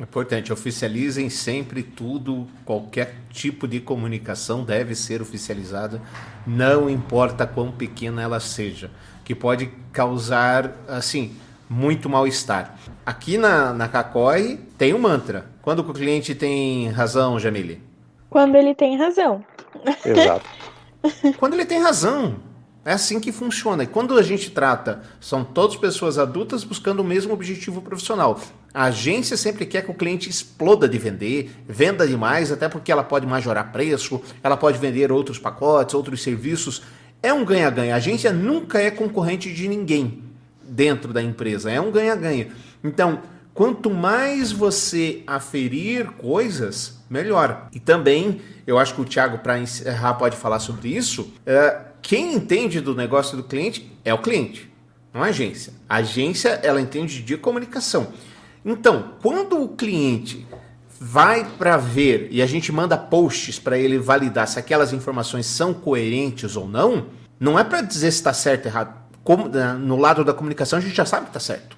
Importante, 0.01 0.51
oficializem 0.51 1.29
sempre 1.29 1.83
tudo, 1.83 2.47
qualquer 2.65 3.17
tipo 3.29 3.69
de 3.69 3.79
comunicação 3.79 4.65
deve 4.65 4.95
ser 4.95 5.21
oficializada, 5.21 6.01
não 6.47 6.89
importa 6.89 7.47
quão 7.47 7.71
pequena 7.71 8.23
ela 8.23 8.41
seja 8.41 8.91
que 9.31 9.35
pode 9.37 9.71
causar, 9.93 10.73
assim, 10.89 11.37
muito 11.69 12.09
mal-estar. 12.09 12.77
Aqui 13.07 13.39
na, 13.39 13.73
na 13.73 13.87
Cacói 13.87 14.59
tem 14.77 14.93
um 14.93 14.99
mantra. 14.99 15.47
Quando 15.63 15.79
o 15.79 15.95
cliente 15.95 16.35
tem 16.35 16.89
razão, 16.89 17.39
Jamile? 17.39 17.81
Quando 18.29 18.57
ele 18.57 18.75
tem 18.75 18.99
razão. 18.99 19.45
Exato. 20.05 20.45
Quando 21.39 21.55
ele 21.55 21.65
tem 21.65 21.79
razão. 21.79 22.41
É 22.85 22.93
assim 22.93 23.21
que 23.21 23.31
funciona. 23.31 23.85
E 23.85 23.87
quando 23.87 24.19
a 24.19 24.23
gente 24.23 24.51
trata, 24.51 25.03
são 25.21 25.45
todas 25.45 25.77
pessoas 25.77 26.19
adultas 26.19 26.65
buscando 26.65 27.01
o 27.01 27.05
mesmo 27.05 27.33
objetivo 27.33 27.83
profissional. 27.83 28.41
A 28.73 28.85
agência 28.85 29.37
sempre 29.37 29.67
quer 29.67 29.83
que 29.83 29.91
o 29.91 29.95
cliente 29.95 30.31
exploda 30.31 30.89
de 30.89 30.97
vender, 30.97 31.51
venda 31.69 32.09
demais, 32.09 32.51
até 32.51 32.71
porque 32.71 32.91
ela 32.91 33.05
pode 33.05 33.27
majorar 33.27 33.71
preço, 33.71 34.21
ela 34.43 34.57
pode 34.57 34.79
vender 34.79 35.13
outros 35.13 35.39
pacotes, 35.39 35.95
outros 35.95 36.23
serviços 36.23 36.83
é 37.23 37.33
um 37.33 37.45
ganha-ganha. 37.45 37.95
A 37.95 37.99
agência 37.99 38.33
nunca 38.33 38.81
é 38.81 38.91
concorrente 38.91 39.53
de 39.53 39.69
ninguém 39.69 40.23
dentro 40.63 41.13
da 41.13 41.23
empresa. 41.23 41.71
É 41.71 41.81
um 41.81 41.91
ganha-ganha. 41.91 42.49
Então, 42.83 43.21
quanto 43.53 43.91
mais 43.91 44.53
você 44.53 45.23
aferir 45.27 46.13
coisas, 46.13 47.01
melhor. 47.11 47.69
E 47.73 47.81
também, 47.81 48.41
eu 48.67 48.79
acho 48.79 48.95
que 48.95 49.01
o 49.01 49.05
Thiago, 49.05 49.39
para 49.39 49.59
encerrar, 49.59 50.15
pode 50.15 50.37
falar 50.37 50.61
sobre 50.61 50.89
isso. 50.89 51.33
É, 51.45 51.81
quem 52.01 52.35
entende 52.35 52.81
do 52.81 52.95
negócio 52.95 53.37
do 53.37 53.43
cliente 53.43 53.91
é 54.05 54.15
o 54.15 54.19
cliente, 54.19 54.73
não 55.13 55.23
a 55.23 55.27
agência. 55.27 55.73
A 55.89 55.97
agência, 55.97 56.61
ela 56.63 56.81
entende 56.81 57.23
de 57.23 57.37
comunicação. 57.37 58.13
Então, 58.65 59.15
quando 59.23 59.63
o 59.63 59.69
cliente 59.69 60.47
vai 61.03 61.47
para 61.57 61.79
ver 61.79 62.29
e 62.31 62.43
a 62.43 62.47
gente 62.47 62.71
manda 62.71 62.95
posts 62.95 63.59
para 63.59 63.79
ele 63.79 63.99
validar 63.99 64.47
se 64.47 64.59
aquelas 64.59 64.93
informações 64.93 65.47
são 65.47 65.73
coerentes 65.73 66.57
ou 66.57 66.69
não, 66.69 67.07
não 67.39 67.59
é 67.59 67.65
para 67.65 67.81
dizer 67.81 68.11
se 68.11 68.19
está 68.19 68.35
certo 68.35 68.67
ou 68.67 68.71
errado. 68.71 69.01
Como, 69.25 69.49
né, 69.49 69.73
no 69.73 69.97
lado 69.97 70.23
da 70.23 70.35
comunicação 70.35 70.79
a 70.79 70.83
gente 70.83 70.95
já 70.95 71.07
sabe 71.07 71.25
que 71.25 71.31
está 71.31 71.41
certo. 71.41 71.75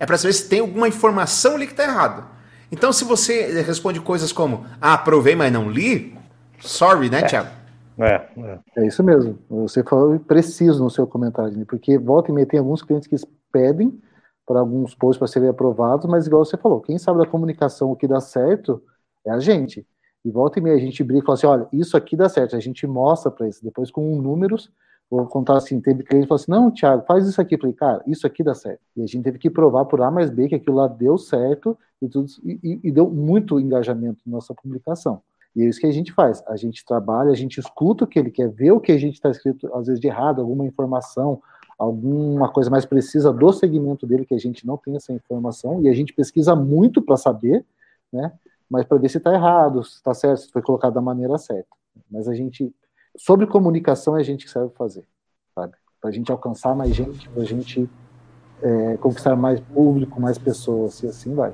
É 0.00 0.06
para 0.06 0.16
saber 0.16 0.32
se 0.32 0.48
tem 0.48 0.60
alguma 0.60 0.88
informação 0.88 1.54
ali 1.54 1.66
que 1.66 1.74
está 1.74 1.84
errada. 1.84 2.24
Então, 2.72 2.92
se 2.92 3.04
você 3.04 3.62
responde 3.62 4.00
coisas 4.00 4.32
como, 4.32 4.64
ah, 4.80 4.94
aprovei, 4.94 5.36
mas 5.36 5.52
não 5.52 5.70
li, 5.70 6.18
sorry, 6.58 7.10
né, 7.10 7.20
é. 7.20 7.22
Thiago? 7.22 7.50
É, 7.98 8.26
é. 8.36 8.58
é 8.78 8.86
isso 8.86 9.04
mesmo. 9.04 9.38
Você 9.48 9.82
falou 9.82 10.18
preciso 10.18 10.82
no 10.82 10.90
seu 10.90 11.06
comentário, 11.06 11.56
né? 11.56 11.64
porque 11.68 11.98
volta 11.98 12.30
e 12.30 12.34
meia 12.34 12.46
tem 12.46 12.58
alguns 12.58 12.82
clientes 12.82 13.06
que 13.06 13.16
pedem 13.52 14.00
para 14.46 14.60
alguns 14.60 14.94
posts 14.94 15.18
para 15.18 15.26
serem 15.26 15.48
aprovados, 15.48 16.06
mas 16.06 16.26
igual 16.26 16.44
você 16.44 16.56
falou, 16.56 16.80
quem 16.80 16.98
sabe 16.98 17.18
da 17.18 17.26
comunicação 17.26 17.90
o 17.90 17.96
que 17.96 18.06
dá 18.06 18.20
certo 18.20 18.82
é 19.26 19.30
a 19.30 19.40
gente. 19.40 19.86
E 20.24 20.30
volta 20.30 20.58
e 20.58 20.62
meia 20.62 20.74
a 20.74 20.80
gente 20.80 21.04
brinca 21.04 21.22
e 21.22 21.26
fala 21.26 21.34
assim: 21.34 21.46
olha, 21.46 21.68
isso 21.72 21.96
aqui 21.96 22.16
dá 22.16 22.28
certo, 22.28 22.56
a 22.56 22.60
gente 22.60 22.84
mostra 22.84 23.30
para 23.30 23.46
isso. 23.46 23.62
Depois, 23.62 23.92
com 23.92 24.20
números, 24.20 24.72
vou 25.08 25.24
contar 25.26 25.56
assim: 25.56 25.80
teve 25.80 26.02
cliente 26.02 26.24
que 26.24 26.28
falou 26.28 26.40
assim: 26.40 26.50
não, 26.50 26.70
Thiago, 26.70 27.04
faz 27.06 27.28
isso 27.28 27.40
aqui. 27.40 27.54
Eu 27.54 27.60
falei, 27.60 27.74
cara, 27.74 28.02
isso 28.08 28.26
aqui 28.26 28.42
dá 28.42 28.52
certo. 28.52 28.80
E 28.96 29.02
a 29.02 29.06
gente 29.06 29.22
teve 29.22 29.38
que 29.38 29.48
provar 29.48 29.84
por 29.84 30.02
A 30.02 30.10
mais 30.10 30.28
B 30.28 30.48
que 30.48 30.56
aquilo 30.56 30.76
lá 30.76 30.88
deu 30.88 31.16
certo 31.16 31.78
e, 32.02 32.08
tudo, 32.08 32.26
e, 32.44 32.80
e 32.82 32.90
deu 32.90 33.08
muito 33.08 33.60
engajamento 33.60 34.20
na 34.26 34.32
nossa 34.32 34.52
publicação. 34.52 35.22
E 35.54 35.62
é 35.62 35.68
isso 35.68 35.80
que 35.80 35.86
a 35.86 35.92
gente 35.92 36.12
faz. 36.12 36.42
A 36.48 36.56
gente 36.56 36.84
trabalha, 36.84 37.30
a 37.30 37.36
gente 37.36 37.60
escuta 37.60 38.02
o 38.02 38.06
que 38.06 38.18
ele 38.18 38.32
quer, 38.32 38.50
ver 38.50 38.72
o 38.72 38.80
que 38.80 38.90
a 38.90 38.98
gente 38.98 39.14
está 39.14 39.30
escrito, 39.30 39.72
às 39.74 39.86
vezes 39.86 40.00
de 40.00 40.08
errado, 40.08 40.40
alguma 40.40 40.66
informação, 40.66 41.40
alguma 41.78 42.48
coisa 42.48 42.70
mais 42.70 42.84
precisa 42.84 43.32
do 43.32 43.52
segmento 43.52 44.06
dele 44.06 44.24
que 44.24 44.34
a 44.34 44.38
gente 44.38 44.66
não 44.66 44.76
tem 44.76 44.96
essa 44.96 45.12
informação 45.12 45.82
e 45.82 45.88
a 45.88 45.92
gente 45.92 46.12
pesquisa 46.12 46.54
muito 46.54 47.02
para 47.02 47.16
saber, 47.16 47.64
né? 48.12 48.32
Mas 48.68 48.84
para 48.84 48.98
ver 48.98 49.08
se 49.08 49.18
está 49.18 49.32
errado, 49.32 49.84
se 49.84 49.96
está 49.96 50.12
certo, 50.12 50.40
se 50.40 50.50
foi 50.50 50.62
colocado 50.62 50.94
da 50.94 51.00
maneira 51.00 51.38
certa. 51.38 51.68
Mas 52.10 52.28
a 52.28 52.34
gente, 52.34 52.74
sobre 53.16 53.46
comunicação, 53.46 54.16
é 54.16 54.20
a 54.20 54.24
gente 54.24 54.44
que 54.44 54.50
serve 54.50 54.72
fazer, 54.74 55.04
sabe? 55.54 55.74
Para 56.00 56.10
a 56.10 56.12
gente 56.12 56.32
alcançar 56.32 56.74
mais 56.74 56.94
gente, 56.94 57.28
para 57.28 57.42
a 57.42 57.46
gente 57.46 57.88
é, 58.62 58.96
conquistar 58.96 59.36
mais 59.36 59.60
público, 59.60 60.20
mais 60.20 60.38
pessoas, 60.38 61.02
e 61.02 61.06
assim 61.06 61.34
vai. 61.34 61.52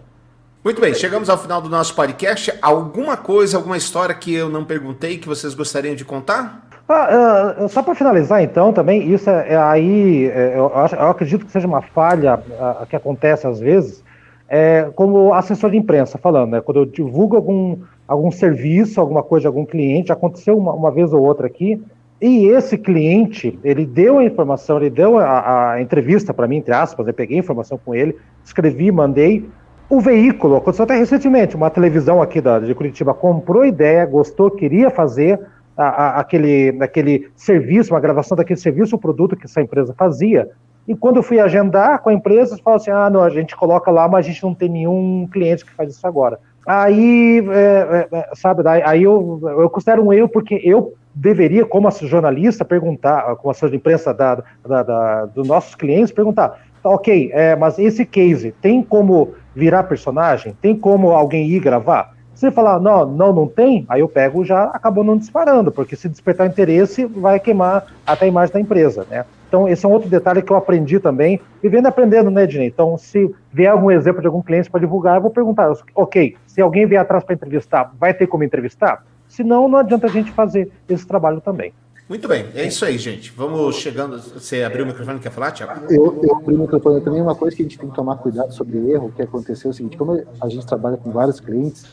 Muito 0.65 0.81
bem, 0.81 0.95
chegamos 0.95 1.29
ao 1.29 1.37
final 1.37 1.61
do 1.61 1.69
nosso 1.69 1.95
podcast. 1.95 2.57
Alguma 2.63 3.17
coisa, 3.17 3.57
alguma 3.57 3.77
história 3.77 4.15
que 4.15 4.33
eu 4.33 4.49
não 4.49 4.65
perguntei 4.65 5.19
que 5.19 5.27
vocês 5.27 5.55
gostariam 5.55 5.95
de 5.95 6.05
contar? 6.05 6.72
Ah, 6.89 7.57
uh, 7.59 7.69
só 7.69 7.83
para 7.83 7.95
finalizar, 7.95 8.43
então, 8.43 8.73
também, 8.73 9.13
isso 9.13 9.31
é, 9.31 9.53
é 9.53 9.57
aí, 9.57 10.27
é, 10.27 10.55
eu, 10.57 10.77
acho, 10.77 10.95
eu, 10.95 11.09
acredito 11.09 11.47
que 11.47 11.53
seja 11.53 11.67
uma 11.67 11.81
falha 11.81 12.39
uh, 12.39 12.87
que 12.87 12.97
acontece 12.97 13.47
às 13.47 13.61
vezes, 13.61 14.03
é, 14.49 14.91
como 14.95 15.33
assessor 15.33 15.71
de 15.71 15.79
imprensa 15.79 16.19
falando, 16.19 16.51
né, 16.51 16.61
quando 16.61 16.81
eu 16.81 16.85
divulgo 16.85 17.37
algum, 17.37 17.79
algum 18.07 18.31
serviço, 18.31 19.01
alguma 19.01 19.23
coisa 19.23 19.43
de 19.43 19.47
algum 19.47 19.65
cliente, 19.65 20.13
aconteceu 20.13 20.59
uma, 20.59 20.73
uma 20.73 20.91
vez 20.91 21.13
ou 21.13 21.23
outra 21.23 21.47
aqui, 21.47 21.81
E 22.21 22.47
esse 22.47 22.77
cliente, 22.79 23.59
ele 23.65 23.87
deu 23.87 24.19
a 24.19 24.25
informação, 24.25 24.77
ele 24.77 24.91
deu 24.91 25.19
a, 25.19 25.73
a 25.73 25.83
entrevista 25.83 26.35
para 26.35 26.47
mim, 26.47 26.59
entre 26.59 26.75
aspas, 26.75 27.07
eu 27.07 27.15
peguei 27.15 27.37
a 27.37 27.41
informação 27.41 27.79
com 27.85 27.95
ele, 27.95 28.17
escrevi, 28.45 28.93
mandei. 28.93 29.49
O 29.89 30.01
veículo, 30.01 30.57
aconteceu 30.57 30.85
até 30.85 30.97
recentemente, 30.97 31.57
uma 31.57 31.69
televisão 31.69 32.23
aqui 32.23 32.41
da, 32.41 32.59
de 32.59 32.75
Curitiba 32.75 33.13
comprou 33.13 33.65
ideia, 33.65 34.07
gostou, 34.07 34.51
queria 34.51 34.89
fazer 34.91 35.41
a, 35.77 35.85
a, 35.85 36.21
aquele, 36.21 36.77
aquele 36.81 37.31
serviço, 37.35 37.93
uma 37.93 38.01
gravação 38.01 38.37
daquele 38.37 38.61
serviço, 38.61 38.97
o 38.97 38.99
produto 38.99 39.37
que 39.37 39.47
essa 39.47 39.61
empresa 39.61 39.95
fazia. 39.97 40.49
E 40.87 40.95
quando 40.95 41.17
eu 41.17 41.23
fui 41.23 41.39
agendar 41.39 42.01
com 42.01 42.11
a 42.11 42.15
empresa, 42.15 42.53
eles 42.53 42.63
falaram 42.63 42.83
assim: 42.83 42.91
ah, 42.91 43.09
não, 43.09 43.23
a 43.23 43.31
gente 43.31 43.57
coloca 43.57 43.91
lá, 43.91 44.09
mas 44.09 44.27
a 44.27 44.29
gente 44.29 44.43
não 44.43 44.55
tem 44.55 44.69
nenhum 44.69 45.29
cliente 45.31 45.65
que 45.65 45.73
faz 45.73 45.95
isso 45.95 46.07
agora. 46.07 46.39
Aí, 46.67 47.45
é, 47.51 48.09
é, 48.13 48.19
é 48.19 48.31
sabe, 48.35 48.63
aí 48.67 49.03
eu, 49.03 49.41
eu 49.43 49.69
considero 49.71 50.05
um 50.05 50.13
erro 50.13 50.29
porque 50.29 50.61
eu 50.63 50.95
deveria, 51.15 51.65
como 51.67 51.91
jornalista, 51.91 52.65
perguntar, 52.65 53.37
como 53.37 53.51
assessor 53.51 53.71
de 53.71 53.77
imprensa 53.77 54.15
da, 54.15 54.43
da, 54.67 54.83
da, 54.83 55.27
dos 55.27 55.47
nossos 55.47 55.75
clientes, 55.75 56.13
perguntar, 56.13 56.61
tá, 56.83 56.89
ok, 56.89 57.31
é, 57.33 57.55
mas 57.57 57.79
esse 57.79 58.05
case 58.05 58.53
tem 58.61 58.83
como 58.83 59.35
virar 59.55 59.85
personagem? 59.85 60.57
Tem 60.61 60.75
como 60.77 61.11
alguém 61.11 61.47
ir 61.49 61.61
gravar? 61.61 62.15
Se 62.43 62.51
falar, 62.51 62.81
não, 62.81 63.07
não, 63.07 63.33
não 63.33 63.47
tem, 63.47 63.87
aí 63.89 64.01
eu 64.01 64.09
pego 64.09 64.45
já 64.45 64.65
acabou 64.65 65.05
não 65.05 65.17
disparando, 65.17 65.71
porque 65.71 65.95
se 65.95 66.09
despertar 66.09 66.49
interesse, 66.49 67.05
vai 67.05 67.39
queimar 67.39 67.87
até 68.05 68.25
a 68.25 68.29
imagem 68.29 68.53
da 68.53 68.59
empresa, 68.59 69.07
né? 69.09 69.25
Então, 69.47 69.69
esse 69.69 69.87
é 69.87 69.89
um 69.89 69.93
outro 69.93 70.09
detalhe 70.09 70.43
que 70.43 70.53
eu 70.53 70.57
aprendi 70.57 70.99
também, 70.99 71.41
vivendo 71.63 71.85
e 71.85 71.87
aprendendo, 71.87 72.33
né, 72.33 72.43
Ednei? 72.43 72.67
Então, 72.67 72.99
se 72.99 73.33
vier 73.53 73.71
algum 73.71 73.93
exemplo 73.93 74.21
de 74.21 74.27
algum 74.27 74.43
cliente 74.43 74.69
para 74.69 74.81
divulgar, 74.81 75.19
eu 75.19 75.23
vou 75.23 75.31
perguntar, 75.31 75.73
ok, 75.95 76.37
se 76.45 76.61
alguém 76.61 76.85
vier 76.85 77.01
atrás 77.01 77.23
para 77.23 77.33
entrevistar, 77.33 77.93
vai 77.97 78.13
ter 78.13 78.27
como 78.27 78.43
entrevistar? 78.43 79.07
Senão, 79.29 79.69
não 79.69 79.79
adianta 79.79 80.09
a 80.09 80.11
gente 80.11 80.33
fazer 80.33 80.69
esse 80.89 81.07
trabalho 81.07 81.41
também. 81.41 81.73
Muito 82.09 82.27
bem, 82.27 82.47
é 82.57 82.67
isso 82.67 82.85
aí, 82.85 82.99
gente. 82.99 83.31
Vamos 83.37 83.77
chegando. 83.77 84.19
Você 84.19 84.65
abriu 84.65 84.85
o 84.85 84.89
microfone, 84.89 85.21
quer 85.21 85.31
falar, 85.31 85.53
Tiago? 85.53 85.85
Eu, 85.89 86.21
eu 86.21 86.35
abri 86.35 86.57
o 86.57 86.59
microfone. 86.59 87.01
Também 87.03 87.23
uma 87.23 87.37
coisa 87.37 87.55
que 87.55 87.63
a 87.63 87.65
gente 87.65 87.79
tem 87.79 87.89
que 87.89 87.95
tomar 87.95 88.17
cuidado 88.17 88.53
sobre 88.53 88.91
erro, 88.91 89.13
que 89.15 89.23
aconteceu 89.23 89.69
é 89.69 89.71
o 89.71 89.75
seguinte: 89.75 89.97
como 89.97 90.21
a 90.41 90.49
gente 90.49 90.67
trabalha 90.67 90.97
com 90.97 91.13
vários 91.13 91.39
clientes, 91.39 91.87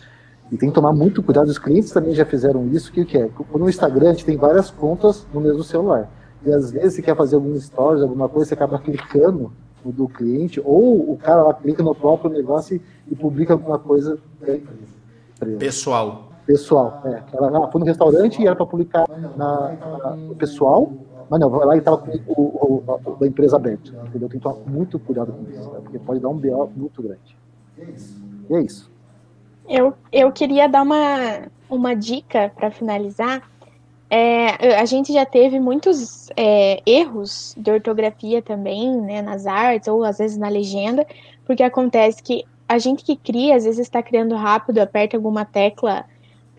e 0.52 0.58
tem 0.58 0.70
que 0.70 0.76
tomar 0.76 0.94
muito 0.94 1.22
cuidado, 1.22 1.48
os 1.48 1.58
clientes 1.58 1.92
também 1.92 2.14
já 2.14 2.26
fizeram 2.26 2.68
isso, 2.70 2.92
que, 2.92 3.06
que 3.06 3.18
é? 3.18 3.30
No 3.54 3.70
Instagram 3.70 4.10
a 4.10 4.14
gente 4.14 4.26
tem 4.26 4.38
várias 4.38 4.72
contas 4.72 5.28
no 5.34 5.42
mesmo 5.42 5.64
celular. 5.64 6.10
E 6.46 6.52
às 6.52 6.72
vezes 6.72 6.96
você 6.96 7.02
quer 7.02 7.16
fazer 7.16 7.36
algum 7.36 7.60
stories, 7.60 8.02
alguma 8.02 8.28
coisa, 8.30 8.50
você 8.50 8.54
acaba 8.54 8.80
clicando 8.80 9.52
no 9.84 9.92
do 9.92 10.08
cliente, 10.08 10.62
ou 10.64 11.12
o 11.12 11.18
cara 11.18 11.44
lá 11.44 11.54
clica 11.54 11.84
no 11.84 11.94
próprio 11.94 12.32
negócio 12.32 12.76
e, 12.76 12.82
e 13.12 13.16
publica 13.16 13.54
alguma 13.54 13.78
coisa 13.78 14.18
da 14.40 14.56
empresa. 14.56 15.58
Pessoal 15.58 16.30
pessoal. 16.50 17.04
É, 17.06 17.24
ela 17.34 17.66
ah, 17.66 17.72
foi 17.72 17.80
no 17.80 17.86
restaurante 17.86 18.42
e 18.42 18.48
era 18.48 18.56
para 18.56 18.66
publicar 18.66 19.08
na, 19.38 19.72
na, 19.72 20.36
pessoal, 20.36 20.92
mas 21.30 21.40
não, 21.40 21.48
vai 21.48 21.64
lá 21.64 21.76
e 21.76 21.80
estava 21.80 22.00
com 22.00 22.10
o, 22.10 22.42
o, 22.42 22.84
o, 23.06 23.16
da 23.18 23.28
empresa 23.28 23.56
aberto. 23.56 23.94
Entendeu? 24.08 24.28
Tem 24.28 24.40
que 24.40 24.44
tomar 24.44 24.56
muito 24.66 24.98
cuidado 24.98 25.32
com 25.32 25.44
isso, 25.52 25.70
né? 25.70 25.80
porque 25.84 26.00
pode 26.00 26.20
dar 26.20 26.30
um 26.30 26.38
BO 26.38 26.72
muito 26.76 27.04
grande. 27.04 27.38
E 28.50 28.56
é 28.56 28.62
isso. 28.62 28.90
Eu, 29.70 29.94
eu 30.12 30.32
queria 30.32 30.68
dar 30.68 30.82
uma, 30.82 31.48
uma 31.70 31.96
dica 31.96 32.52
para 32.56 32.72
finalizar. 32.72 33.48
É, 34.10 34.80
a 34.80 34.86
gente 34.86 35.14
já 35.14 35.26
teve 35.26 35.60
muitos 35.60 36.30
é, 36.36 36.82
erros 36.86 37.54
de 37.56 37.72
ortografia 37.72 38.42
também, 38.42 39.00
né, 39.00 39.22
nas 39.22 39.46
artes, 39.46 39.88
ou 39.88 40.04
às 40.04 40.18
vezes 40.18 40.36
na 40.36 40.50
legenda, 40.50 41.06
porque 41.46 41.62
acontece 41.62 42.24
que 42.24 42.44
a 42.68 42.80
gente 42.80 43.04
que 43.04 43.16
cria, 43.16 43.56
às 43.56 43.66
vezes 43.66 43.80
está 43.80 44.02
criando 44.02 44.36
rápido, 44.36 44.80
aperta 44.80 45.16
alguma 45.16 45.46
tecla 45.46 46.06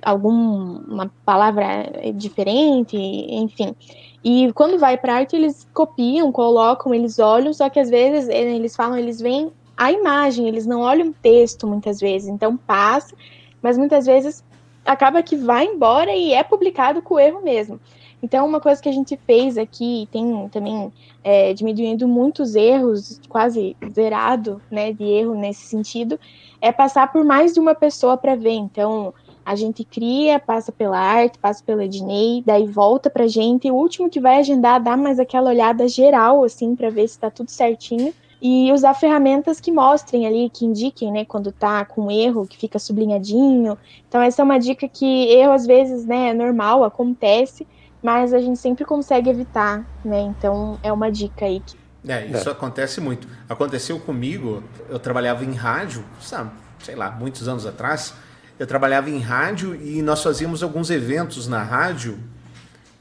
alguma 0.03 1.11
palavra 1.25 1.91
diferente, 2.15 2.97
enfim. 2.97 3.75
E 4.23 4.53
quando 4.55 4.79
vai 4.79 4.97
para 4.97 5.17
arte, 5.17 5.37
eles 5.37 5.67
copiam, 5.73 6.31
colocam, 6.33 6.95
eles 6.95 7.19
olham, 7.19 7.53
só 7.53 7.69
que 7.69 7.81
às 7.81 7.89
vezes 7.91 8.29
eles 8.29 8.77
falam, 8.77 8.99
eles 8.99 9.21
veem 9.21 9.51
a 9.81 9.91
imagem, 9.91 10.47
eles 10.47 10.67
não 10.67 10.83
olham 10.83 11.09
o 11.09 11.15
texto 11.15 11.67
muitas 11.67 11.99
vezes, 11.99 12.29
então 12.29 12.55
passa, 12.55 13.17
mas 13.63 13.79
muitas 13.79 14.05
vezes 14.05 14.45
acaba 14.85 15.23
que 15.23 15.37
vai 15.37 15.65
embora 15.65 16.15
e 16.15 16.35
é 16.35 16.45
publicado 16.45 17.01
com 17.01 17.19
erro 17.19 17.41
mesmo. 17.43 17.81
Então, 18.23 18.47
uma 18.47 18.61
coisa 18.61 18.83
que 18.83 18.91
a 18.91 18.93
gente 18.93 19.19
fez 19.27 19.57
aqui, 19.57 20.07
tem 20.13 20.47
também 20.51 20.93
é, 21.25 21.55
diminuindo 21.55 22.07
muitos 22.07 22.55
erros, 22.55 23.19
quase 23.27 23.75
zerado 23.91 24.61
né, 24.71 24.93
de 24.93 25.03
erro 25.03 25.35
nesse 25.35 25.63
sentido, 25.63 26.21
é 26.61 26.71
passar 26.71 27.11
por 27.11 27.25
mais 27.25 27.55
de 27.55 27.61
uma 27.61 27.75
pessoa 27.75 28.19
para 28.19 28.37
ver. 28.37 28.51
Então, 28.51 29.15
a 29.47 29.55
gente 29.55 29.83
cria, 29.83 30.39
passa 30.39 30.71
pela 30.71 30.99
arte, 30.99 31.39
passa 31.39 31.65
pela 31.65 31.87
Ednei, 31.87 32.43
daí 32.45 32.67
volta 32.67 33.09
pra 33.09 33.27
gente. 33.27 33.67
E 33.67 33.71
o 33.71 33.77
último 33.77 34.11
que 34.11 34.21
vai 34.21 34.41
agendar 34.41 34.83
dá 34.83 34.95
mais 34.95 35.19
aquela 35.19 35.49
olhada 35.49 35.89
geral, 35.89 36.45
assim, 36.45 36.77
para 36.77 36.91
ver 36.91 37.09
se 37.09 37.19
tá 37.19 37.31
tudo 37.31 37.51
certinho. 37.51 38.13
E 38.41 38.73
usar 38.73 38.95
ferramentas 38.95 39.61
que 39.61 39.71
mostrem 39.71 40.27
ali, 40.27 40.51
que 40.51 40.65
indiquem, 40.65 41.13
né, 41.13 41.25
quando 41.25 41.53
tá 41.53 41.85
com 41.85 42.11
erro, 42.11 42.47
que 42.47 42.57
fica 42.57 42.79
sublinhadinho. 42.79 43.77
Então, 44.09 44.23
essa 44.23 44.41
é 44.41 44.45
uma 44.45 44.59
dica 44.59 44.89
que 44.89 45.29
erro, 45.29 45.53
às 45.53 45.67
vezes, 45.67 46.07
né, 46.07 46.31
é 46.31 46.35
normal, 46.35 46.83
acontece, 46.83 47.67
mas 48.03 48.33
a 48.33 48.41
gente 48.41 48.59
sempre 48.59 48.85
consegue 48.85 49.29
evitar, 49.29 49.87
né? 50.03 50.23
Então, 50.23 50.79
é 50.83 50.91
uma 50.91 51.11
dica 51.11 51.45
aí. 51.45 51.63
É, 52.09 52.25
isso 52.27 52.49
é. 52.49 52.53
acontece 52.53 52.99
muito. 52.99 53.29
Aconteceu 53.47 54.01
comigo, 54.01 54.65
eu 54.89 54.99
trabalhava 54.99 55.45
em 55.45 55.53
rádio, 55.53 56.03
sabe, 56.19 56.51
sei 56.83 56.95
lá, 56.95 57.11
muitos 57.11 57.47
anos 57.47 57.67
atrás 57.67 58.15
eu 58.61 58.67
trabalhava 58.67 59.09
em 59.09 59.19
rádio 59.19 59.75
e 59.75 60.03
nós 60.03 60.23
fazíamos 60.23 60.63
alguns 60.63 60.91
eventos 60.91 61.49
na 61.49 61.63
rádio, 61.63 62.19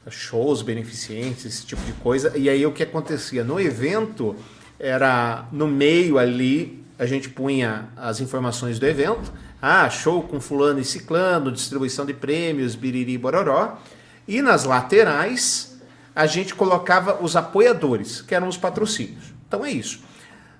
shows 0.08 0.62
beneficentes, 0.62 1.44
esse 1.44 1.66
tipo 1.66 1.82
de 1.82 1.92
coisa. 1.92 2.32
E 2.34 2.48
aí 2.48 2.64
o 2.64 2.72
que 2.72 2.82
acontecia? 2.82 3.44
No 3.44 3.60
evento, 3.60 4.34
era 4.80 5.46
no 5.52 5.68
meio 5.68 6.18
ali, 6.18 6.82
a 6.98 7.04
gente 7.04 7.28
punha 7.28 7.90
as 7.96 8.20
informações 8.20 8.78
do 8.78 8.86
evento. 8.86 9.30
Ah, 9.60 9.88
show 9.90 10.22
com 10.22 10.40
fulano 10.40 10.80
e 10.80 10.84
ciclano, 10.84 11.52
distribuição 11.52 12.06
de 12.06 12.14
prêmios, 12.14 12.74
biriri 12.74 13.18
bororó. 13.18 13.78
E 14.26 14.40
nas 14.40 14.64
laterais, 14.64 15.78
a 16.16 16.26
gente 16.26 16.54
colocava 16.54 17.22
os 17.22 17.36
apoiadores, 17.36 18.22
que 18.22 18.34
eram 18.34 18.48
os 18.48 18.56
patrocínios. 18.56 19.34
Então 19.46 19.64
é 19.64 19.70
isso. 19.70 20.02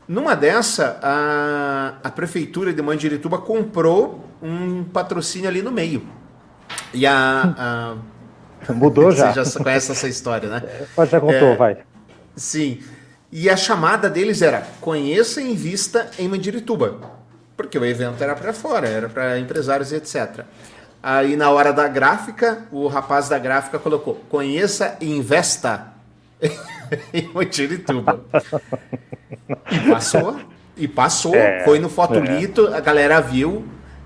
Numa 0.06 0.34
dessa, 0.34 0.98
a, 1.02 1.94
a 2.02 2.10
prefeitura 2.10 2.72
de 2.72 2.82
Mandirituba 2.82 3.38
comprou 3.38 4.24
um 4.42 4.84
patrocínio 4.84 5.48
ali 5.48 5.62
no 5.62 5.70
meio. 5.70 6.02
E 6.92 7.06
a. 7.06 7.96
a... 8.68 8.72
Mudou 8.74 9.12
já. 9.12 9.32
Você 9.32 9.58
já 9.58 9.64
conhece 9.64 9.92
essa 9.92 10.08
história, 10.08 10.48
né? 10.48 10.62
Já 11.10 11.20
contou, 11.20 11.48
é, 11.48 11.56
vai. 11.56 11.78
Sim. 12.36 12.80
E 13.32 13.48
a 13.48 13.56
chamada 13.56 14.10
deles 14.10 14.42
era: 14.42 14.66
conheça 14.80 15.40
e 15.40 15.52
invista 15.52 16.10
em 16.18 16.28
Mandirituba. 16.28 16.98
Porque 17.56 17.78
o 17.78 17.84
evento 17.84 18.22
era 18.22 18.34
para 18.34 18.52
fora, 18.52 18.88
era 18.88 19.08
para 19.08 19.38
empresários 19.38 19.92
e 19.92 19.96
etc. 19.96 20.44
Aí 21.02 21.36
na 21.36 21.50
hora 21.50 21.72
da 21.72 21.88
gráfica, 21.88 22.66
o 22.70 22.86
rapaz 22.86 23.28
da 23.28 23.38
gráfica 23.38 23.78
colocou: 23.78 24.16
conheça 24.28 24.96
e 25.00 25.10
investa 25.10 25.92
em 27.12 27.30
Mandirituba. 27.32 28.20
E 29.70 29.90
passou. 29.90 30.40
E 30.76 30.88
passou. 30.88 31.34
É, 31.34 31.64
foi 31.64 31.78
no 31.78 31.88
Fotolito, 31.88 32.68
é. 32.68 32.76
a 32.76 32.80
galera 32.80 33.20
viu, 33.20 33.64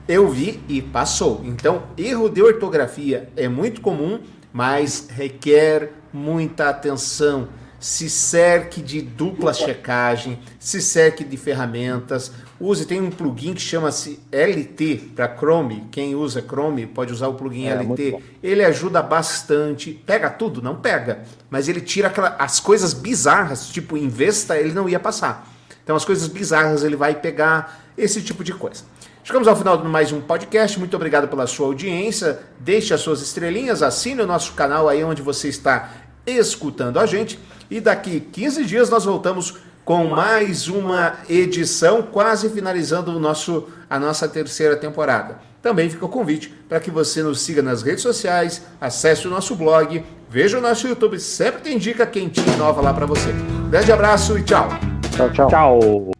eu 0.08 0.28
vi 0.28 0.62
e 0.68 0.82
passou. 0.82 1.40
Então, 1.44 1.84
erro 1.96 2.28
de 2.28 2.42
ortografia 2.42 3.28
é 3.36 3.48
muito 3.48 3.80
comum, 3.80 4.20
mas 4.52 5.08
requer 5.08 5.90
muita 6.12 6.68
atenção. 6.68 7.48
Se 7.84 8.08
cerque 8.08 8.80
de 8.80 9.02
dupla 9.02 9.52
checagem, 9.52 10.38
se 10.58 10.80
cerque 10.80 11.22
de 11.22 11.36
ferramentas. 11.36 12.32
Use, 12.58 12.86
tem 12.86 12.98
um 12.98 13.10
plugin 13.10 13.52
que 13.52 13.60
chama-se 13.60 14.20
LT 14.32 15.10
para 15.14 15.36
Chrome. 15.36 15.86
Quem 15.90 16.14
usa 16.14 16.40
Chrome 16.40 16.86
pode 16.86 17.12
usar 17.12 17.28
o 17.28 17.34
plugin 17.34 17.66
é, 17.66 17.74
LT. 17.74 18.22
Ele 18.42 18.64
ajuda 18.64 19.02
bastante. 19.02 19.92
Pega 20.06 20.30
tudo? 20.30 20.62
Não 20.62 20.76
pega. 20.76 21.24
Mas 21.50 21.68
ele 21.68 21.82
tira 21.82 22.08
aquela, 22.08 22.34
as 22.38 22.58
coisas 22.58 22.94
bizarras, 22.94 23.68
tipo 23.68 23.98
investa, 23.98 24.56
ele 24.56 24.72
não 24.72 24.88
ia 24.88 24.98
passar. 24.98 25.46
Então, 25.82 25.94
as 25.94 26.06
coisas 26.06 26.26
bizarras 26.26 26.84
ele 26.84 26.96
vai 26.96 27.14
pegar 27.14 27.84
esse 27.98 28.22
tipo 28.22 28.42
de 28.42 28.54
coisa. 28.54 28.82
Chegamos 29.22 29.46
ao 29.46 29.54
final 29.54 29.76
de 29.76 29.86
mais 29.86 30.10
um 30.10 30.22
podcast. 30.22 30.78
Muito 30.78 30.96
obrigado 30.96 31.28
pela 31.28 31.46
sua 31.46 31.66
audiência. 31.66 32.40
Deixe 32.58 32.94
as 32.94 33.02
suas 33.02 33.20
estrelinhas, 33.20 33.82
assine 33.82 34.22
o 34.22 34.26
nosso 34.26 34.54
canal 34.54 34.88
aí 34.88 35.04
onde 35.04 35.20
você 35.20 35.48
está 35.48 35.90
escutando 36.26 36.98
a 36.98 37.04
gente. 37.04 37.38
E 37.74 37.80
daqui 37.80 38.20
15 38.20 38.64
dias 38.66 38.88
nós 38.88 39.04
voltamos 39.04 39.56
com 39.84 40.04
mais 40.04 40.68
uma 40.68 41.14
edição, 41.28 42.02
quase 42.02 42.48
finalizando 42.48 43.10
o 43.10 43.18
nosso, 43.18 43.68
a 43.90 43.98
nossa 43.98 44.28
terceira 44.28 44.76
temporada. 44.76 45.40
Também 45.60 45.90
fica 45.90 46.04
o 46.04 46.08
convite 46.08 46.54
para 46.68 46.78
que 46.78 46.88
você 46.88 47.20
nos 47.20 47.40
siga 47.40 47.62
nas 47.62 47.82
redes 47.82 48.02
sociais, 48.02 48.62
acesse 48.80 49.26
o 49.26 49.30
nosso 49.30 49.56
blog, 49.56 50.04
veja 50.30 50.56
o 50.56 50.60
nosso 50.60 50.86
YouTube, 50.86 51.18
sempre 51.18 51.62
tem 51.62 51.76
dica 51.76 52.06
quentinha 52.06 52.56
nova 52.56 52.80
lá 52.80 52.94
para 52.94 53.06
você. 53.06 53.34
Grande 53.68 53.90
abraço 53.90 54.38
e 54.38 54.44
tchau. 54.44 54.68
Tchau, 55.16 55.32
tchau. 55.32 55.48
Tchau. 55.48 56.13